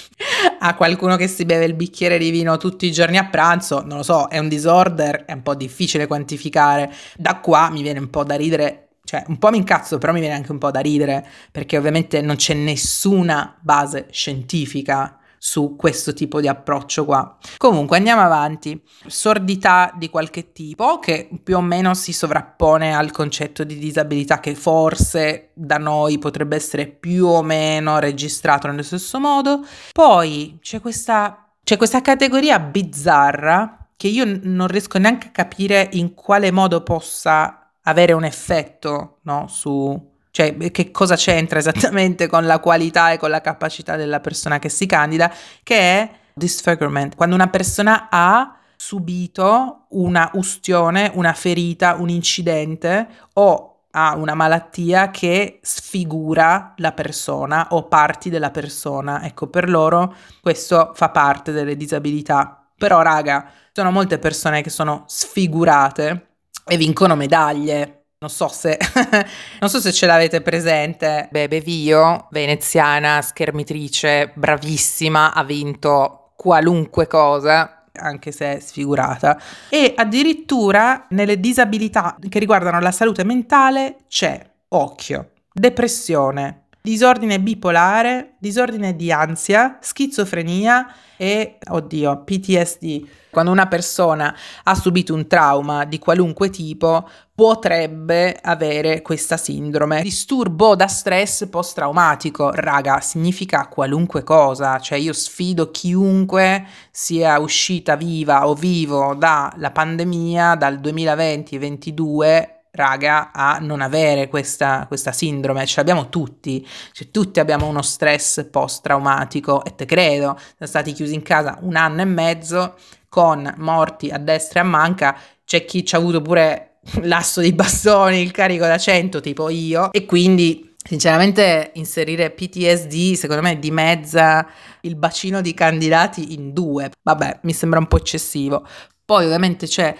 a 0.60 0.74
qualcuno 0.74 1.16
che 1.16 1.28
si 1.28 1.44
beve 1.44 1.64
il 1.64 1.74
bicchiere 1.74 2.18
di 2.18 2.30
vino 2.30 2.56
tutti 2.56 2.86
i 2.86 2.92
giorni 2.92 3.18
a 3.18 3.26
pranzo, 3.26 3.82
non 3.84 3.98
lo 3.98 4.02
so, 4.02 4.28
è 4.28 4.38
un 4.38 4.48
disorder, 4.48 5.24
è 5.24 5.32
un 5.32 5.42
po' 5.42 5.54
difficile 5.54 6.06
quantificare. 6.06 6.92
Da 7.16 7.40
qua 7.40 7.70
mi 7.70 7.82
viene 7.82 7.98
un 7.98 8.10
po' 8.10 8.24
da 8.24 8.34
ridere 8.34 8.88
cioè 9.04 9.24
un 9.26 9.38
po' 9.38 9.50
mi 9.50 9.58
incazzo, 9.58 9.98
però 9.98 10.12
mi 10.12 10.20
viene 10.20 10.36
anche 10.36 10.52
un 10.52 10.58
po' 10.58 10.70
da 10.70 10.80
ridere, 10.80 11.26
perché 11.50 11.76
ovviamente 11.76 12.20
non 12.22 12.36
c'è 12.36 12.54
nessuna 12.54 13.58
base 13.60 14.06
scientifica 14.10 15.18
su 15.44 15.74
questo 15.74 16.12
tipo 16.12 16.40
di 16.40 16.46
approccio 16.46 17.04
qua. 17.04 17.36
Comunque 17.56 17.96
andiamo 17.96 18.20
avanti. 18.20 18.80
Sordità 19.08 19.92
di 19.92 20.08
qualche 20.08 20.52
tipo 20.52 21.00
che 21.00 21.28
più 21.42 21.56
o 21.56 21.60
meno 21.60 21.94
si 21.94 22.12
sovrappone 22.12 22.94
al 22.94 23.10
concetto 23.10 23.64
di 23.64 23.76
disabilità 23.76 24.38
che 24.38 24.54
forse 24.54 25.50
da 25.54 25.78
noi 25.78 26.18
potrebbe 26.18 26.54
essere 26.54 26.86
più 26.86 27.26
o 27.26 27.42
meno 27.42 27.98
registrato 27.98 28.68
nello 28.68 28.84
stesso 28.84 29.18
modo. 29.18 29.66
Poi 29.92 30.58
c'è 30.62 30.80
questa, 30.80 31.52
c'è 31.64 31.76
questa 31.76 32.02
categoria 32.02 32.60
bizzarra 32.60 33.88
che 33.96 34.06
io 34.06 34.38
non 34.44 34.68
riesco 34.68 34.98
neanche 34.98 35.26
a 35.26 35.32
capire 35.32 35.88
in 35.94 36.14
quale 36.14 36.52
modo 36.52 36.84
possa 36.84 37.72
avere 37.82 38.12
un 38.12 38.22
effetto 38.22 39.18
no, 39.22 39.48
su, 39.48 40.11
cioè 40.32 40.56
che 40.70 40.90
cosa 40.90 41.14
c'entra 41.14 41.58
esattamente 41.58 42.26
con 42.26 42.46
la 42.46 42.58
qualità 42.58 43.12
e 43.12 43.18
con 43.18 43.28
la 43.28 43.42
capacità 43.42 43.96
della 43.96 44.18
persona 44.18 44.58
che 44.58 44.70
si 44.70 44.86
candida, 44.86 45.32
che 45.62 45.76
è 45.76 46.10
disfigurement, 46.32 47.14
quando 47.14 47.34
una 47.34 47.48
persona 47.48 48.08
ha 48.10 48.56
subito 48.74 49.86
una 49.90 50.30
ustione, 50.32 51.10
una 51.14 51.34
ferita, 51.34 51.96
un 51.98 52.08
incidente 52.08 53.06
o 53.34 53.82
ha 53.90 54.16
una 54.16 54.32
malattia 54.34 55.10
che 55.10 55.60
sfigura 55.62 56.72
la 56.78 56.92
persona 56.92 57.68
o 57.70 57.86
parti 57.86 58.30
della 58.30 58.50
persona. 58.50 59.22
Ecco, 59.24 59.48
per 59.48 59.68
loro 59.68 60.14
questo 60.40 60.92
fa 60.94 61.10
parte 61.10 61.52
delle 61.52 61.76
disabilità. 61.76 62.66
Però, 62.74 63.02
raga, 63.02 63.50
sono 63.70 63.90
molte 63.90 64.18
persone 64.18 64.62
che 64.62 64.70
sono 64.70 65.04
sfigurate 65.06 66.28
e 66.64 66.76
vincono 66.78 67.16
medaglie 67.16 68.01
non 68.22 68.30
so 68.30 68.46
se, 68.46 68.78
non 69.60 69.68
so 69.68 69.80
se 69.80 69.92
ce 69.92 70.06
l'avete 70.06 70.40
presente. 70.40 71.28
Bebe 71.32 71.60
Vio, 71.60 72.28
veneziana, 72.30 73.20
schermitrice, 73.20 74.30
bravissima, 74.34 75.34
ha 75.34 75.42
vinto 75.42 76.30
qualunque 76.36 77.08
cosa, 77.08 77.88
anche 77.92 78.30
se 78.30 78.60
sfigurata. 78.60 79.38
E 79.68 79.92
addirittura 79.96 81.06
nelle 81.10 81.40
disabilità 81.40 82.16
che 82.28 82.38
riguardano 82.38 82.78
la 82.78 82.92
salute 82.92 83.24
mentale 83.24 84.04
c'è, 84.06 84.40
occhio, 84.68 85.32
depressione, 85.52 86.61
disordine 86.82 87.40
bipolare, 87.40 88.34
disordine 88.38 88.96
di 88.96 89.12
ansia, 89.12 89.78
schizofrenia 89.80 90.92
e, 91.16 91.58
oddio, 91.70 92.24
PTSD. 92.24 93.06
Quando 93.30 93.52
una 93.52 93.68
persona 93.68 94.36
ha 94.64 94.74
subito 94.74 95.14
un 95.14 95.26
trauma 95.26 95.84
di 95.84 95.98
qualunque 95.98 96.50
tipo, 96.50 97.08
potrebbe 97.34 98.36
avere 98.42 99.00
questa 99.00 99.36
sindrome. 99.36 100.02
Disturbo 100.02 100.74
da 100.74 100.88
stress 100.88 101.48
post-traumatico, 101.48 102.50
raga, 102.52 103.00
significa 103.00 103.68
qualunque 103.68 104.24
cosa, 104.24 104.78
cioè 104.80 104.98
io 104.98 105.12
sfido 105.12 105.70
chiunque 105.70 106.66
sia 106.90 107.38
uscita 107.38 107.96
viva 107.96 108.46
o 108.48 108.54
vivo 108.54 109.14
dalla 109.14 109.70
pandemia 109.70 110.56
dal 110.56 110.78
2020-2022 110.80 112.60
raga, 112.72 113.32
a 113.32 113.58
non 113.60 113.80
avere 113.80 114.28
questa, 114.28 114.86
questa 114.88 115.12
sindrome, 115.12 115.66
ce 115.66 115.74
l'abbiamo 115.76 116.08
tutti, 116.08 116.66
cioè 116.92 117.10
tutti 117.10 117.38
abbiamo 117.38 117.66
uno 117.66 117.82
stress 117.82 118.44
post-traumatico 118.50 119.64
e 119.64 119.74
te 119.74 119.84
credo, 119.84 120.38
siamo 120.38 120.66
stati 120.66 120.92
chiusi 120.92 121.14
in 121.14 121.22
casa 121.22 121.58
un 121.60 121.76
anno 121.76 122.00
e 122.00 122.06
mezzo 122.06 122.74
con 123.08 123.52
morti 123.58 124.08
a 124.08 124.18
destra 124.18 124.60
e 124.60 124.62
a 124.62 124.66
manca, 124.66 125.16
c'è 125.44 125.64
chi 125.66 125.84
ci 125.84 125.94
ha 125.94 125.98
avuto 125.98 126.22
pure 126.22 126.78
l'asso 127.02 127.42
di 127.42 127.52
bastoni, 127.52 128.20
il 128.20 128.30
carico 128.30 128.64
da 128.64 128.78
100 128.78 129.20
tipo 129.20 129.48
io 129.48 129.92
e 129.92 130.06
quindi 130.06 130.70
Sinceramente 130.84 131.70
inserire 131.74 132.32
PTSD 132.32 133.14
secondo 133.14 133.40
me 133.40 133.56
dimezza 133.60 134.44
il 134.80 134.96
bacino 134.96 135.40
di 135.40 135.54
candidati 135.54 136.34
in 136.34 136.52
due. 136.52 136.90
Vabbè, 137.02 137.38
mi 137.42 137.52
sembra 137.52 137.78
un 137.78 137.86
po' 137.86 137.98
eccessivo. 137.98 138.66
Poi 139.04 139.24
ovviamente 139.24 139.68
c'è 139.68 139.94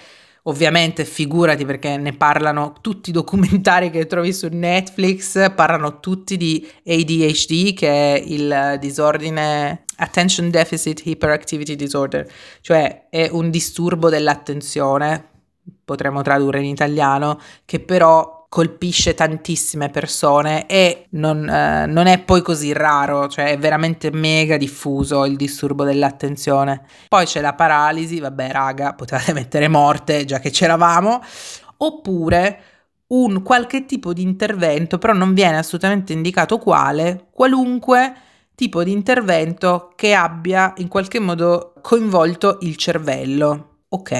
Ovviamente 0.44 1.05
figurati 1.05 1.64
perché 1.64 1.96
ne 1.96 2.14
parlano 2.14 2.74
tutti 2.81 3.11
i 3.11 3.12
documentari 3.12 3.90
che 3.90 4.07
trovi 4.07 4.33
su 4.33 4.48
Netflix, 4.50 5.55
parlano 5.55 6.00
tutti 6.00 6.37
di 6.37 6.68
ADHD 6.85 7.74
che 7.74 7.88
è 7.88 8.18
il 8.18 8.76
disordine 8.81 9.85
Attention 9.96 10.50
Deficit 10.50 11.07
Hyperactivity 11.07 11.76
Disorder, 11.76 12.28
cioè 12.61 13.07
è 13.09 13.28
un 13.31 13.50
disturbo 13.50 14.09
dell'attenzione, 14.09 15.28
potremmo 15.85 16.22
tradurre 16.22 16.59
in 16.59 16.64
italiano, 16.64 17.40
che 17.64 17.78
però 17.78 18.41
colpisce 18.52 19.14
tantissime 19.14 19.88
persone 19.88 20.66
e 20.66 21.06
non, 21.12 21.48
eh, 21.48 21.86
non, 21.86 22.06
è 22.06 22.18
poi 22.18 22.42
così 22.42 22.74
raro, 22.74 23.26
cioè 23.26 23.46
è 23.46 23.58
veramente 23.58 24.10
mega 24.10 24.58
diffuso 24.58 25.24
il 25.24 25.36
disturbo 25.36 25.84
dell'attenzione. 25.84 26.84
Poi 27.08 27.24
c'è 27.24 27.40
la 27.40 27.54
paralisi, 27.54 28.20
vabbè 28.20 28.50
raga, 28.50 28.92
potevate 28.92 29.32
mettere 29.32 29.68
morte 29.68 30.26
già 30.26 30.38
che 30.38 30.50
c'eravamo, 30.50 31.22
oppure 31.78 32.62
un 33.06 33.42
qualche 33.42 33.86
tipo 33.86 34.12
di 34.12 34.20
intervento, 34.20 34.98
però 34.98 35.14
non 35.14 35.32
viene 35.32 35.56
assolutamente 35.56 36.12
indicato 36.12 36.58
quale, 36.58 37.28
qualunque 37.32 38.14
tipo 38.54 38.84
di 38.84 38.92
intervento 38.92 39.94
che 39.96 40.12
abbia 40.12 40.74
in 40.76 40.88
qualche 40.88 41.20
modo 41.20 41.72
coinvolto 41.80 42.58
il 42.60 42.76
cervello. 42.76 43.84
Ok, 43.88 44.12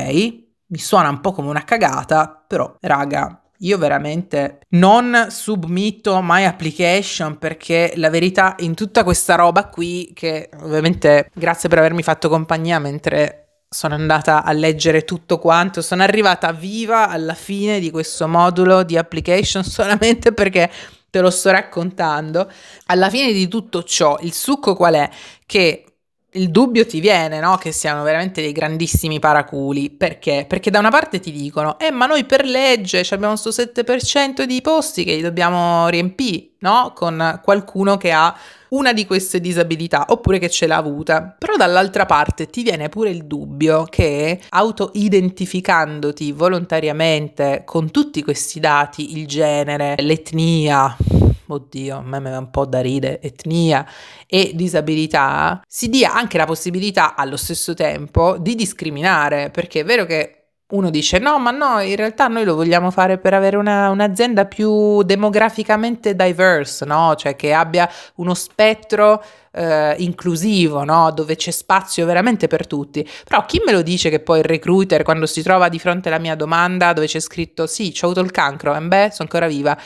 mi 0.69 0.79
suona 0.79 1.11
un 1.11 1.21
po' 1.21 1.33
come 1.33 1.51
una 1.51 1.65
cagata, 1.65 2.43
però 2.47 2.75
raga, 2.81 3.42
io 3.63 3.79
veramente 3.79 4.61
non 4.71 5.27
submitto 5.31 6.21
my 6.23 6.45
application 6.45 7.39
perché 7.39 7.93
la 7.97 8.11
verità 8.11 8.55
in 8.59 8.75
tutta 8.75 9.05
questa 9.05 9.35
roba 9.35 9.69
qui, 9.69 10.13
che 10.15 10.51
ovviamente 10.61 11.31
grazie 11.33 11.69
per 11.69 11.79
avermi 11.79 12.03
fatto 12.03 12.29
compagnia 12.29 12.79
mentre 12.79 13.39
sono 13.69 13.95
andata 13.95 14.45
a 14.45 14.53
leggere 14.53 15.05
tutto 15.05 15.39
quanto, 15.39 15.81
sono 15.81 16.03
arrivata 16.03 16.53
viva 16.53 17.09
alla 17.09 17.35
fine 17.35 17.81
di 17.81 17.91
questo 17.91 18.29
modulo 18.29 18.83
di 18.83 18.99
application 18.99 19.65
solamente 19.65 20.33
perché 20.33 20.71
te 21.09 21.21
lo 21.21 21.31
sto 21.31 21.51
raccontando. 21.51 22.51
Alla 22.87 23.11
fine 23.11 23.33
di 23.33 23.49
tutto 23.49 23.83
ciò, 23.83 24.19
il 24.21 24.33
succo 24.33 24.75
qual 24.75 24.95
è? 24.95 25.11
Che 25.47 25.85
il 26.35 26.51
dubbio 26.51 26.87
ti 26.87 27.01
viene, 27.01 27.41
no? 27.41 27.57
Che 27.57 27.73
siano 27.73 28.03
veramente 28.03 28.41
dei 28.41 28.53
grandissimi 28.53 29.19
paraculi. 29.19 29.91
Perché? 29.91 30.47
Perché 30.49 30.71
da 30.71 30.79
una 30.79 30.91
parte 30.91 31.21
ti 31.21 31.31
dicono, 31.31 31.79
eh, 31.79 31.91
ma 31.91 32.07
noi 32.07 32.25
per 32.25 32.45
legge 32.45 33.01
abbiamo 33.11 33.37
questo 33.39 33.51
7% 33.51 34.45
di 34.45 34.61
posti 34.63 35.05
che 35.05 35.15
li 35.15 35.21
dobbiamo 35.21 35.89
riempire, 35.89 36.51
no? 36.61 36.93
Con 36.95 37.41
qualcuno 37.43 37.97
che 37.97 38.13
ha 38.13 38.35
una 38.71 38.95
di 38.95 39.05
queste 39.05 39.41
disabilità 39.41 40.07
oppure 40.09 40.39
che 40.39 40.49
ce 40.49 40.67
l'ha 40.67 40.77
avuta. 40.77 41.35
Però 41.39 41.57
dall'altra 41.57 42.07
parte 42.07 42.47
ti 42.47 42.63
viene 42.63 42.89
pure 42.89 43.11
il 43.11 43.25
dubbio 43.25 43.85
che 43.85 44.41
auto-identificandoti 44.49 46.33
volontariamente 46.33 47.63
con 47.67 47.91
tutti 47.91 48.23
questi 48.23 48.59
dati, 48.61 49.19
il 49.19 49.27
genere, 49.27 49.97
l'etnia, 49.99 50.97
oddio, 51.53 51.99
a 51.99 52.03
me 52.03 52.21
mi 52.21 52.31
va 52.31 52.39
un 52.39 52.51
po' 52.51 52.67
da 52.67 52.81
ride, 52.81 53.21
etnia 53.21 53.87
e 54.27 54.53
disabilità, 54.55 55.63
si 55.67 55.89
dia 55.89 56.15
anche 56.15 56.39
la 56.39 56.47
possibilità 56.47 57.15
allo 57.15 57.37
stesso 57.37 57.75
tempo 57.75 58.37
di 58.39 58.55
discriminare, 58.55 59.51
perché 59.51 59.81
è 59.81 59.85
vero 59.85 60.05
che 60.05 60.37
uno 60.73 60.91
dice 60.91 61.19
no, 61.19 61.39
ma 61.39 61.51
no, 61.51 61.81
in 61.81 61.97
realtà 61.97 62.29
noi 62.29 62.45
lo 62.45 62.55
vogliamo 62.55 62.91
fare 62.91 63.19
per 63.19 63.35
avere 63.35 63.57
una, 63.57 63.91
un'azienda 63.91 64.47
più 64.47 65.03
demograficamente 65.03 66.17
diverse, 66.17 66.87
no? 66.87 67.15
Cioè 67.15 67.37
che 67.37 67.53
abbia 67.53 67.89
uno 68.17 68.33
spettro 68.33 69.23
eh, 69.53 69.95
inclusivo, 69.99 70.83
no? 70.85 71.11
Dove 71.13 71.37
c'è 71.37 71.51
spazio 71.51 72.07
veramente 72.07 72.47
per 72.47 72.67
tutti. 72.67 73.07
Però 73.25 73.45
chi 73.45 73.61
me 73.65 73.73
lo 73.73 73.83
dice 73.83 74.09
che 74.09 74.21
poi 74.21 74.39
il 74.39 74.45
recruiter, 74.45 75.03
quando 75.03 75.27
si 75.27 75.43
trova 75.43 75.69
di 75.69 75.79
fronte 75.79 76.09
alla 76.09 76.19
mia 76.19 76.35
domanda 76.37 76.95
dove 76.95 77.07
c'è 77.07 77.21
scritto 77.21 77.67
sì, 77.67 77.95
ho 78.01 78.07
avuto 78.07 78.21
il 78.21 78.31
cancro, 78.31 78.75
e 78.75 78.81
beh, 78.81 79.11
sono 79.13 79.29
ancora 79.31 79.47
viva, 79.47 79.77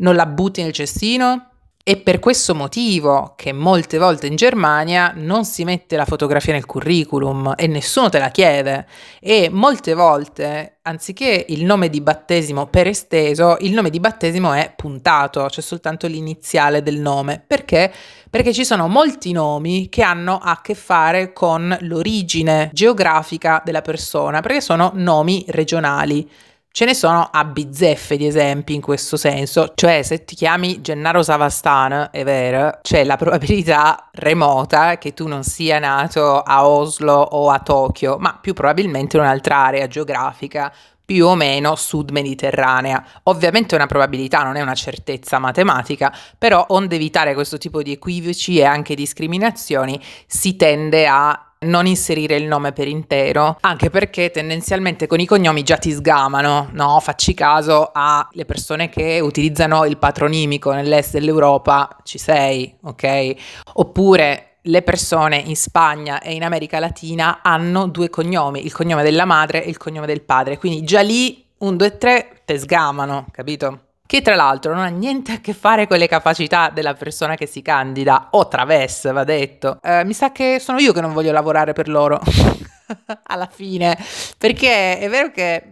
non 0.00 0.14
la 0.14 0.26
butti 0.26 0.62
nel 0.62 0.72
cestino? 0.72 1.46
E 1.82 1.96
per 1.96 2.18
questo 2.18 2.54
motivo 2.54 3.32
che 3.36 3.52
molte 3.52 3.96
volte 3.96 4.26
in 4.26 4.36
Germania 4.36 5.12
non 5.16 5.46
si 5.46 5.64
mette 5.64 5.96
la 5.96 6.04
fotografia 6.04 6.52
nel 6.52 6.66
curriculum 6.66 7.54
e 7.56 7.66
nessuno 7.66 8.10
te 8.10 8.18
la 8.18 8.28
chiede. 8.28 8.86
E 9.18 9.48
molte 9.50 9.94
volte, 9.94 10.76
anziché 10.82 11.46
il 11.48 11.64
nome 11.64 11.88
di 11.88 12.02
battesimo 12.02 12.66
per 12.66 12.86
esteso, 12.86 13.56
il 13.60 13.72
nome 13.72 13.88
di 13.88 13.98
battesimo 13.98 14.52
è 14.52 14.72
puntato, 14.76 15.46
c'è 15.48 15.62
soltanto 15.62 16.06
l'iniziale 16.06 16.82
del 16.82 17.00
nome. 17.00 17.42
Perché? 17.44 17.90
Perché 18.28 18.52
ci 18.52 18.66
sono 18.66 18.86
molti 18.86 19.32
nomi 19.32 19.88
che 19.88 20.02
hanno 20.02 20.38
a 20.40 20.60
che 20.62 20.74
fare 20.74 21.32
con 21.32 21.76
l'origine 21.80 22.68
geografica 22.74 23.62
della 23.64 23.82
persona, 23.82 24.40
perché 24.40 24.60
sono 24.60 24.92
nomi 24.94 25.44
regionali. 25.48 26.28
Ce 26.72 26.84
ne 26.84 26.94
sono 26.94 27.28
a 27.32 27.44
bizzeffe 27.44 28.16
di 28.16 28.26
esempi 28.26 28.74
in 28.74 28.80
questo 28.80 29.16
senso, 29.16 29.72
cioè 29.74 30.02
se 30.02 30.24
ti 30.24 30.36
chiami 30.36 30.80
Gennaro 30.80 31.20
Savastan, 31.20 32.10
è 32.12 32.22
vero, 32.22 32.78
c'è 32.80 33.02
la 33.02 33.16
probabilità 33.16 34.08
remota 34.12 34.96
che 34.96 35.12
tu 35.12 35.26
non 35.26 35.42
sia 35.42 35.80
nato 35.80 36.40
a 36.40 36.66
Oslo 36.68 37.14
o 37.14 37.50
a 37.50 37.58
Tokyo, 37.58 38.18
ma 38.18 38.38
più 38.40 38.54
probabilmente 38.54 39.16
in 39.16 39.24
un'altra 39.24 39.56
area 39.56 39.88
geografica 39.88 40.72
più 41.04 41.26
o 41.26 41.34
meno 41.34 41.74
sud 41.74 42.10
mediterranea. 42.10 43.04
Ovviamente 43.24 43.74
è 43.74 43.76
una 43.76 43.88
probabilità, 43.88 44.44
non 44.44 44.54
è 44.54 44.60
una 44.60 44.74
certezza 44.74 45.40
matematica, 45.40 46.16
però 46.38 46.64
onde 46.68 46.94
evitare 46.94 47.34
questo 47.34 47.58
tipo 47.58 47.82
di 47.82 47.90
equivoci 47.90 48.58
e 48.58 48.64
anche 48.64 48.94
discriminazioni 48.94 50.00
si 50.24 50.54
tende 50.54 51.08
a 51.08 51.49
non 51.66 51.86
inserire 51.86 52.36
il 52.36 52.46
nome 52.46 52.72
per 52.72 52.88
intero, 52.88 53.58
anche 53.60 53.90
perché 53.90 54.30
tendenzialmente 54.30 55.06
con 55.06 55.20
i 55.20 55.26
cognomi 55.26 55.62
già 55.62 55.76
ti 55.76 55.92
sgamano, 55.92 56.70
no? 56.72 56.98
Facci 57.00 57.34
caso 57.34 57.90
alle 57.92 58.46
persone 58.46 58.88
che 58.88 59.20
utilizzano 59.20 59.84
il 59.84 59.98
patronimico 59.98 60.72
nell'est 60.72 61.12
dell'Europa, 61.12 61.98
ci 62.02 62.16
sei, 62.16 62.74
ok? 62.82 63.34
Oppure 63.74 64.56
le 64.62 64.82
persone 64.82 65.36
in 65.36 65.56
Spagna 65.56 66.20
e 66.20 66.32
in 66.32 66.44
America 66.44 66.78
Latina 66.78 67.40
hanno 67.42 67.88
due 67.88 68.08
cognomi, 68.08 68.64
il 68.64 68.72
cognome 68.72 69.02
della 69.02 69.26
madre 69.26 69.62
e 69.62 69.68
il 69.68 69.76
cognome 69.76 70.06
del 70.06 70.22
padre, 70.22 70.56
quindi 70.56 70.82
già 70.82 71.02
lì 71.02 71.44
un, 71.58 71.76
due, 71.76 71.98
tre 71.98 72.40
te 72.46 72.58
sgamano, 72.58 73.26
capito? 73.30 73.88
Che 74.10 74.22
tra 74.22 74.34
l'altro 74.34 74.74
non 74.74 74.82
ha 74.82 74.88
niente 74.88 75.30
a 75.30 75.38
che 75.38 75.52
fare 75.52 75.86
con 75.86 75.96
le 75.96 76.08
capacità 76.08 76.68
della 76.74 76.94
persona 76.94 77.36
che 77.36 77.46
si 77.46 77.62
candida, 77.62 78.30
o 78.32 78.48
travesse, 78.48 79.12
va 79.12 79.22
detto. 79.22 79.78
Eh, 79.80 80.04
mi 80.04 80.14
sa 80.14 80.32
che 80.32 80.58
sono 80.58 80.80
io 80.80 80.92
che 80.92 81.00
non 81.00 81.12
voglio 81.12 81.30
lavorare 81.30 81.74
per 81.74 81.86
loro, 81.88 82.18
alla 83.28 83.48
fine, 83.48 83.96
perché 84.36 84.98
è 84.98 85.08
vero 85.08 85.30
che 85.30 85.62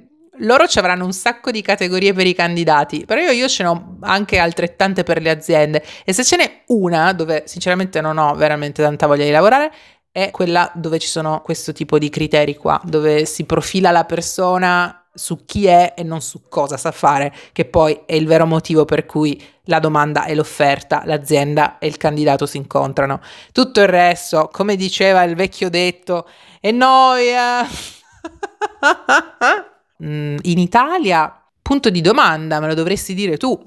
loro 0.42 0.68
ci 0.68 0.78
avranno 0.78 1.04
un 1.04 1.12
sacco 1.12 1.50
di 1.50 1.62
categorie 1.62 2.12
per 2.12 2.28
i 2.28 2.32
candidati, 2.32 3.04
però 3.04 3.20
io, 3.20 3.32
io 3.32 3.48
ce 3.48 3.64
ne 3.64 3.68
ho 3.70 3.96
anche 4.02 4.38
altrettante 4.38 5.02
per 5.02 5.20
le 5.20 5.30
aziende 5.30 5.84
e 6.04 6.12
se 6.12 6.22
ce 6.22 6.36
n'è 6.36 6.62
una 6.66 7.12
dove 7.14 7.42
sinceramente 7.46 8.00
non 8.00 8.18
ho 8.18 8.36
veramente 8.36 8.84
tanta 8.84 9.08
voglia 9.08 9.24
di 9.24 9.32
lavorare 9.32 9.72
è 10.12 10.30
quella 10.30 10.70
dove 10.76 11.00
ci 11.00 11.08
sono 11.08 11.40
questo 11.42 11.72
tipo 11.72 11.98
di 11.98 12.08
criteri 12.08 12.54
qua, 12.54 12.80
dove 12.84 13.24
si 13.24 13.44
profila 13.46 13.90
la 13.90 14.04
persona 14.04 15.07
su 15.18 15.44
chi 15.44 15.66
è 15.66 15.94
e 15.96 16.04
non 16.04 16.22
su 16.22 16.42
cosa 16.48 16.76
sa 16.76 16.92
fare, 16.92 17.34
che 17.52 17.64
poi 17.64 18.02
è 18.06 18.14
il 18.14 18.26
vero 18.26 18.46
motivo 18.46 18.84
per 18.84 19.04
cui 19.04 19.42
la 19.64 19.80
domanda 19.80 20.24
e 20.24 20.34
l'offerta, 20.34 21.02
l'azienda 21.04 21.78
e 21.78 21.88
il 21.88 21.96
candidato 21.96 22.46
si 22.46 22.56
incontrano. 22.56 23.20
Tutto 23.52 23.80
il 23.80 23.88
resto, 23.88 24.48
come 24.50 24.76
diceva 24.76 25.24
il 25.24 25.34
vecchio 25.34 25.68
detto, 25.68 26.26
è 26.60 26.70
noia. 26.70 27.66
Mm, 30.00 30.36
in 30.42 30.60
Italia, 30.60 31.42
punto 31.60 31.90
di 31.90 32.00
domanda, 32.00 32.60
me 32.60 32.68
lo 32.68 32.74
dovresti 32.74 33.14
dire 33.14 33.36
tu. 33.36 33.60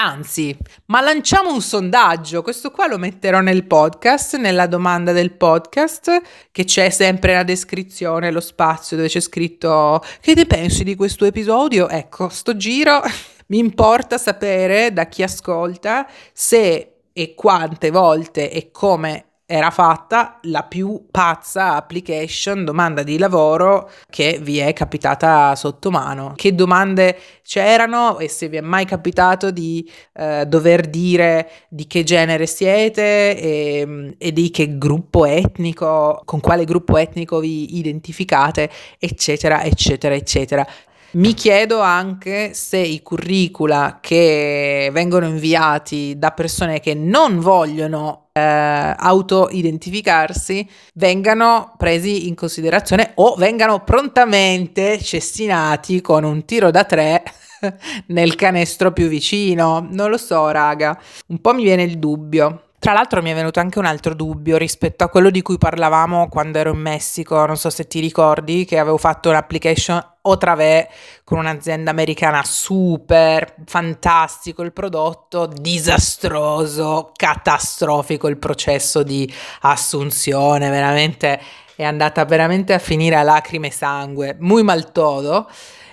Anzi, 0.00 0.56
ma 0.86 1.00
lanciamo 1.00 1.52
un 1.52 1.60
sondaggio, 1.60 2.42
questo 2.42 2.70
qua 2.70 2.86
lo 2.86 2.98
metterò 2.98 3.40
nel 3.40 3.64
podcast, 3.64 4.36
nella 4.36 4.68
domanda 4.68 5.10
del 5.10 5.32
podcast, 5.32 6.22
che 6.52 6.62
c'è 6.62 6.88
sempre 6.88 7.32
nella 7.32 7.42
descrizione, 7.42 8.30
lo 8.30 8.38
spazio 8.38 8.96
dove 8.96 9.08
c'è 9.08 9.18
scritto 9.18 10.00
che 10.20 10.34
ne 10.34 10.46
pensi 10.46 10.84
di 10.84 10.94
questo 10.94 11.24
episodio? 11.24 11.88
Ecco, 11.88 12.28
sto 12.28 12.56
giro 12.56 13.00
mi 13.48 13.58
importa 13.58 14.18
sapere 14.18 14.92
da 14.92 15.06
chi 15.06 15.24
ascolta 15.24 16.08
se 16.32 16.92
e 17.12 17.34
quante 17.34 17.90
volte 17.90 18.52
e 18.52 18.70
come 18.70 19.27
era 19.50 19.70
fatta 19.70 20.40
la 20.42 20.62
più 20.62 21.06
pazza 21.10 21.74
application, 21.74 22.66
domanda 22.66 23.02
di 23.02 23.16
lavoro 23.16 23.90
che 24.10 24.38
vi 24.42 24.58
è 24.58 24.74
capitata 24.74 25.56
sotto 25.56 25.90
mano. 25.90 26.34
Che 26.36 26.54
domande 26.54 27.18
c'erano 27.42 28.18
e 28.18 28.28
se 28.28 28.50
vi 28.50 28.58
è 28.58 28.60
mai 28.60 28.84
capitato 28.84 29.50
di 29.50 29.90
eh, 30.12 30.44
dover 30.46 30.86
dire 30.86 31.50
di 31.70 31.86
che 31.86 32.04
genere 32.04 32.44
siete 32.44 33.40
e, 33.40 34.14
e 34.18 34.32
di 34.34 34.50
che 34.50 34.76
gruppo 34.76 35.24
etnico, 35.24 36.20
con 36.26 36.40
quale 36.40 36.66
gruppo 36.66 36.98
etnico 36.98 37.38
vi 37.40 37.78
identificate, 37.78 38.68
eccetera, 38.98 39.64
eccetera, 39.64 40.14
eccetera. 40.14 40.66
Mi 41.10 41.32
chiedo 41.32 41.80
anche 41.80 42.52
se 42.52 42.76
i 42.76 43.00
curricula 43.00 43.98
che 43.98 44.90
vengono 44.92 45.26
inviati 45.26 46.18
da 46.18 46.32
persone 46.32 46.80
che 46.80 46.92
non 46.92 47.40
vogliono 47.40 48.28
eh, 48.34 48.40
auto-identificarsi 48.40 50.68
vengano 50.96 51.72
presi 51.78 52.28
in 52.28 52.34
considerazione 52.34 53.12
o 53.14 53.36
vengano 53.36 53.84
prontamente 53.84 55.00
cestinati 55.00 56.02
con 56.02 56.24
un 56.24 56.44
tiro 56.44 56.70
da 56.70 56.84
tre 56.84 57.22
nel 58.08 58.34
canestro 58.34 58.92
più 58.92 59.08
vicino. 59.08 59.88
Non 59.90 60.10
lo 60.10 60.18
so, 60.18 60.50
raga. 60.50 61.00
Un 61.28 61.40
po' 61.40 61.54
mi 61.54 61.62
viene 61.62 61.84
il 61.84 61.98
dubbio. 61.98 62.67
Tra 62.80 62.92
l'altro 62.92 63.20
mi 63.22 63.32
è 63.32 63.34
venuto 63.34 63.58
anche 63.58 63.80
un 63.80 63.86
altro 63.86 64.14
dubbio 64.14 64.56
rispetto 64.56 65.02
a 65.02 65.08
quello 65.08 65.30
di 65.30 65.42
cui 65.42 65.58
parlavamo 65.58 66.28
quando 66.28 66.58
ero 66.58 66.72
in 66.72 66.78
Messico, 66.78 67.44
non 67.44 67.56
so 67.56 67.70
se 67.70 67.88
ti 67.88 67.98
ricordi 67.98 68.64
che 68.64 68.78
avevo 68.78 68.98
fatto 68.98 69.30
un'application 69.30 70.14
o 70.22 70.38
travè 70.38 70.88
con 71.24 71.38
un'azienda 71.38 71.90
americana 71.90 72.40
super 72.44 73.56
fantastico 73.66 74.62
il 74.62 74.72
prodotto, 74.72 75.46
disastroso, 75.46 77.10
catastrofico 77.16 78.28
il 78.28 78.38
processo 78.38 79.02
di 79.02 79.30
assunzione, 79.62 80.70
veramente 80.70 81.40
è 81.74 81.82
andata 81.82 82.24
veramente 82.24 82.74
a 82.74 82.78
finire 82.78 83.16
a 83.16 83.22
lacrime 83.22 83.66
e 83.66 83.72
sangue, 83.72 84.36
muy 84.38 84.62
mal 84.62 84.92
todo. 84.92 85.50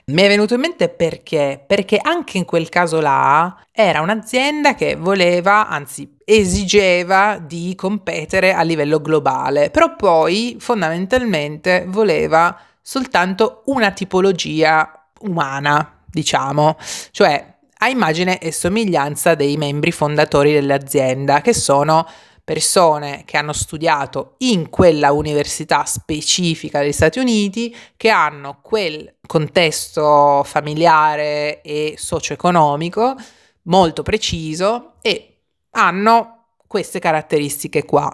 Mi 0.08 0.22
è 0.22 0.28
venuto 0.28 0.54
in 0.54 0.60
mente 0.60 0.90
perché? 0.90 1.64
Perché 1.66 1.98
anche 2.00 2.38
in 2.38 2.46
quel 2.46 2.70
caso 2.70 3.02
là 3.02 3.58
era 3.72 4.02
un'azienda 4.02 4.76
che 4.76 4.96
voleva, 4.96 5.68
anzi 5.68 6.15
esigeva 6.26 7.38
di 7.38 7.76
competere 7.76 8.54
a 8.54 8.64
livello 8.64 9.00
globale, 9.00 9.70
però 9.70 9.96
poi 9.96 10.58
fondamentalmente 10.60 11.86
voleva 11.88 12.60
soltanto 12.82 13.62
una 13.66 13.92
tipologia 13.92 15.08
umana, 15.22 16.02
diciamo, 16.06 16.78
cioè 17.12 17.54
a 17.78 17.90
immagine 17.90 18.40
e 18.40 18.52
somiglianza 18.52 19.36
dei 19.36 19.58
membri 19.58 19.92
fondatori 19.92 20.52
dell'azienda, 20.52 21.42
che 21.42 21.54
sono 21.54 22.08
persone 22.44 23.24
che 23.26 23.38
hanno 23.38 23.54
studiato 23.54 24.36
in 24.40 24.70
quella 24.70 25.12
università 25.12 25.84
specifica 25.86 26.80
degli 26.80 26.92
Stati 26.92 27.20
Uniti, 27.20 27.76
che 27.98 28.10
hanno 28.10 28.60
quel 28.62 29.16
contesto 29.26 30.44
familiare 30.44 31.62
e 31.62 31.96
socio-economico 31.98 33.16
molto 33.64 34.04
preciso 34.04 34.94
e 35.02 35.35
hanno 35.76 36.46
queste 36.68 37.00
caratteristiche 37.00 37.86
qua. 37.86 38.12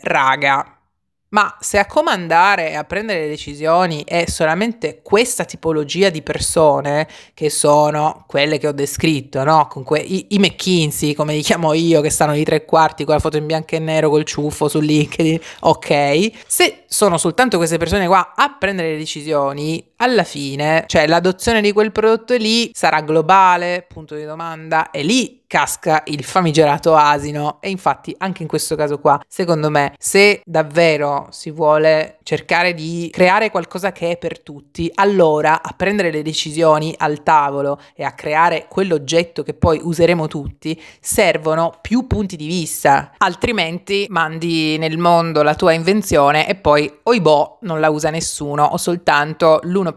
Raga, 0.00 0.78
Ma 1.30 1.54
se 1.60 1.78
a 1.78 1.84
comandare 1.84 2.70
e 2.70 2.74
a 2.74 2.84
prendere 2.84 3.20
le 3.20 3.28
decisioni 3.28 4.02
è 4.06 4.24
solamente 4.26 5.00
questa 5.02 5.44
tipologia 5.44 6.08
di 6.08 6.22
persone, 6.22 7.06
che 7.34 7.50
sono 7.50 8.24
quelle 8.26 8.56
che 8.56 8.66
ho 8.66 8.72
descritto, 8.72 9.44
no? 9.44 9.66
Con 9.66 9.82
que- 9.84 10.00
i-, 10.00 10.28
i, 10.30 10.38
McKinsey, 10.38 11.12
come 11.12 11.34
li 11.34 11.42
chiamo 11.42 11.74
io, 11.74 12.00
che 12.00 12.08
stanno 12.08 12.32
di 12.32 12.44
tre 12.44 12.64
quarti 12.64 13.04
con 13.04 13.12
la 13.14 13.20
foto 13.20 13.36
in 13.36 13.44
bianco 13.44 13.74
e 13.74 13.78
nero 13.78 14.08
col 14.08 14.24
ciuffo 14.24 14.68
su 14.68 14.80
LinkedIn, 14.80 15.38
ok. 15.60 16.30
Se 16.46 16.84
sono 16.86 17.18
soltanto 17.18 17.58
queste 17.58 17.76
persone 17.76 18.06
qua 18.06 18.32
a 18.34 18.56
prendere 18.58 18.92
le 18.92 18.96
decisioni, 18.96 19.84
alla 19.98 20.24
fine, 20.24 20.84
cioè 20.86 21.06
l'adozione 21.06 21.60
di 21.60 21.72
quel 21.72 21.92
prodotto 21.92 22.34
lì 22.36 22.70
sarà 22.72 23.00
globale, 23.00 23.84
punto 23.88 24.14
di 24.14 24.24
domanda, 24.24 24.90
e 24.90 25.02
lì 25.02 25.38
casca 25.48 26.02
il 26.06 26.22
famigerato 26.22 26.94
asino. 26.94 27.58
E 27.60 27.70
infatti 27.70 28.14
anche 28.18 28.42
in 28.42 28.48
questo 28.48 28.76
caso 28.76 29.00
qua 29.00 29.20
secondo 29.26 29.70
me 29.70 29.94
se 29.98 30.42
davvero 30.44 31.26
si 31.30 31.50
vuole 31.50 32.18
cercare 32.22 32.74
di 32.74 33.08
creare 33.10 33.50
qualcosa 33.50 33.90
che 33.90 34.10
è 34.10 34.18
per 34.18 34.40
tutti 34.42 34.90
allora 34.94 35.62
a 35.62 35.72
prendere 35.74 36.10
le 36.10 36.22
decisioni 36.22 36.94
al 36.98 37.22
tavolo 37.22 37.80
e 37.94 38.04
a 38.04 38.12
creare 38.12 38.66
quell'oggetto 38.68 39.42
che 39.42 39.54
poi 39.54 39.80
useremo 39.82 40.26
tutti 40.26 40.80
servono 41.00 41.78
più 41.80 42.06
punti 42.06 42.36
di 42.36 42.46
vista. 42.46 43.12
Altrimenti 43.16 44.06
mandi 44.10 44.76
nel 44.76 44.98
mondo 44.98 45.42
la 45.42 45.54
tua 45.54 45.72
invenzione 45.72 46.46
e 46.46 46.54
poi 46.54 46.98
oibò 47.04 47.58
non 47.62 47.80
la 47.80 47.88
usa 47.88 48.10
nessuno 48.10 48.64
o 48.64 48.76
soltanto 48.76 49.60
l'1% 49.62 49.87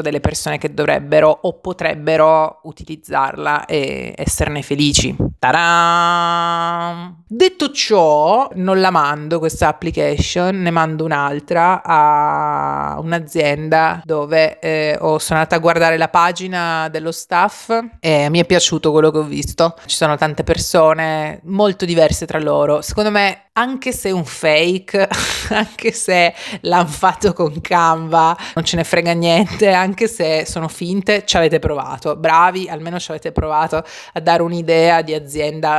delle 0.00 0.20
persone 0.20 0.58
che 0.58 0.72
dovrebbero 0.72 1.28
o 1.42 1.58
potrebbero 1.60 2.60
utilizzarla 2.64 3.66
e 3.66 4.14
esserne 4.16 4.62
felici. 4.62 5.14
Ta-da! 5.44 7.12
Detto 7.26 7.70
ciò, 7.70 8.48
non 8.54 8.80
la 8.80 8.90
mando 8.90 9.38
questa 9.38 9.68
application, 9.68 10.62
ne 10.62 10.70
mando 10.70 11.04
un'altra 11.04 11.82
a 11.84 12.98
un'azienda 13.02 14.00
dove 14.04 14.58
eh, 14.58 14.96
ho, 14.98 15.18
sono 15.18 15.40
andata 15.40 15.56
a 15.56 15.58
guardare 15.58 15.98
la 15.98 16.08
pagina 16.08 16.88
dello 16.88 17.12
staff 17.12 17.76
e 18.00 18.30
mi 18.30 18.40
è 18.40 18.46
piaciuto 18.46 18.90
quello 18.90 19.10
che 19.10 19.18
ho 19.18 19.24
visto. 19.24 19.74
Ci 19.84 19.96
sono 19.96 20.16
tante 20.16 20.44
persone 20.44 21.40
molto 21.44 21.84
diverse 21.84 22.24
tra 22.24 22.38
loro. 22.38 22.80
Secondo 22.80 23.10
me, 23.10 23.48
anche 23.52 23.92
se 23.92 24.08
è 24.08 24.12
un 24.12 24.24
fake, 24.24 25.08
anche 25.50 25.92
se 25.92 26.34
l'hanno 26.62 26.86
fatto 26.86 27.32
con 27.32 27.60
Canva, 27.60 28.36
non 28.54 28.64
ce 28.64 28.76
ne 28.76 28.84
frega 28.84 29.12
niente, 29.12 29.70
anche 29.72 30.08
se 30.08 30.44
sono 30.46 30.68
finte, 30.68 31.24
ci 31.26 31.36
avete 31.36 31.58
provato. 31.58 32.16
Bravi, 32.16 32.68
almeno 32.68 32.98
ci 32.98 33.10
avete 33.10 33.32
provato 33.32 33.82
a 34.12 34.20
dare 34.20 34.42
un'idea 34.42 35.02
di 35.02 35.14
azienda 35.14 35.32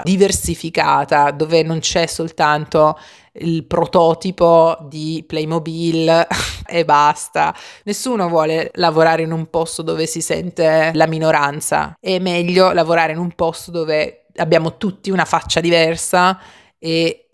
diversificata 0.04 1.32
dove 1.32 1.64
non 1.64 1.80
c'è 1.80 2.06
soltanto 2.06 2.98
il 3.38 3.66
prototipo 3.66 4.78
di 4.88 5.24
Playmobil 5.26 6.28
e 6.66 6.86
basta. 6.86 7.54
Nessuno 7.84 8.30
vuole 8.30 8.72
lavorare 8.76 9.24
in 9.24 9.32
un 9.32 9.50
posto 9.50 9.82
dove 9.82 10.06
si 10.06 10.22
sente 10.22 10.92
la 10.94 11.08
minoranza. 11.08 11.96
È 12.00 12.20
meglio 12.20 12.72
lavorare 12.72 13.14
in 13.14 13.20
un 13.20 13.32
posto 13.34 13.72
dove 13.72 14.26
abbiamo 14.38 14.78
tutti 14.78 15.12
una 15.12 15.26
faccia 15.26 15.60
diversa 15.60 16.40
e 16.78 17.30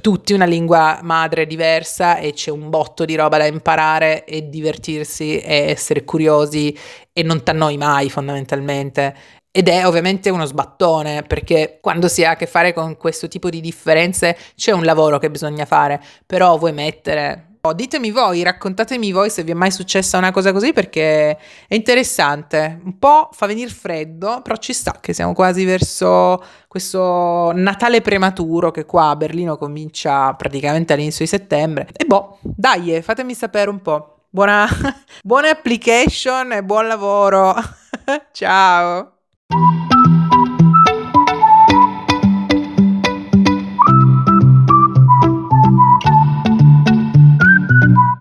tutti 0.00 0.32
una 0.32 0.44
lingua 0.44 1.00
madre 1.02 1.46
diversa 1.46 2.16
e 2.16 2.32
c'è 2.32 2.50
un 2.50 2.70
botto 2.70 3.04
di 3.04 3.14
roba 3.16 3.38
da 3.38 3.46
imparare 3.46 4.24
e 4.24 4.48
divertirsi 4.48 5.38
e 5.38 5.70
essere 5.70 6.04
curiosi 6.04 6.76
e 7.12 7.22
non 7.22 7.42
t'annoi 7.42 7.76
mai 7.76 8.08
fondamentalmente. 8.08 9.14
Ed 9.56 9.68
è 9.68 9.86
ovviamente 9.86 10.30
uno 10.30 10.46
sbattone 10.46 11.22
perché 11.22 11.78
quando 11.80 12.08
si 12.08 12.24
ha 12.24 12.30
a 12.30 12.36
che 12.36 12.48
fare 12.48 12.72
con 12.72 12.96
questo 12.96 13.28
tipo 13.28 13.50
di 13.50 13.60
differenze 13.60 14.36
c'è 14.56 14.72
un 14.72 14.84
lavoro 14.84 15.18
che 15.18 15.30
bisogna 15.30 15.64
fare, 15.64 16.02
però 16.26 16.58
vuoi 16.58 16.72
mettere 16.72 17.50
Oh, 17.66 17.72
ditemi 17.72 18.10
voi, 18.10 18.42
raccontatemi 18.42 19.10
voi 19.10 19.30
se 19.30 19.42
vi 19.42 19.52
è 19.52 19.54
mai 19.54 19.70
successa 19.70 20.18
una 20.18 20.32
cosa 20.32 20.52
così 20.52 20.74
perché 20.74 21.30
è 21.66 21.74
interessante. 21.74 22.78
Un 22.84 22.98
po' 22.98 23.30
fa 23.32 23.46
venire 23.46 23.70
freddo, 23.70 24.42
però 24.42 24.56
ci 24.56 24.74
sta 24.74 24.98
che 25.00 25.14
siamo 25.14 25.32
quasi 25.32 25.64
verso 25.64 26.44
questo 26.68 27.52
Natale 27.54 28.02
prematuro 28.02 28.70
che 28.70 28.84
qua 28.84 29.08
a 29.10 29.16
Berlino 29.16 29.56
comincia 29.56 30.34
praticamente 30.34 30.92
all'inizio 30.92 31.24
di 31.24 31.30
settembre. 31.30 31.88
E 31.96 32.04
boh, 32.04 32.38
dai, 32.42 33.00
fatemi 33.00 33.34
sapere 33.34 33.70
un 33.70 33.80
po'. 33.80 34.24
Buona, 34.28 34.68
buona 35.24 35.48
application 35.48 36.52
e 36.52 36.62
buon 36.62 36.86
lavoro. 36.86 37.54
Ciao. 38.32 39.13
thank 39.54 39.72
you 39.74 39.83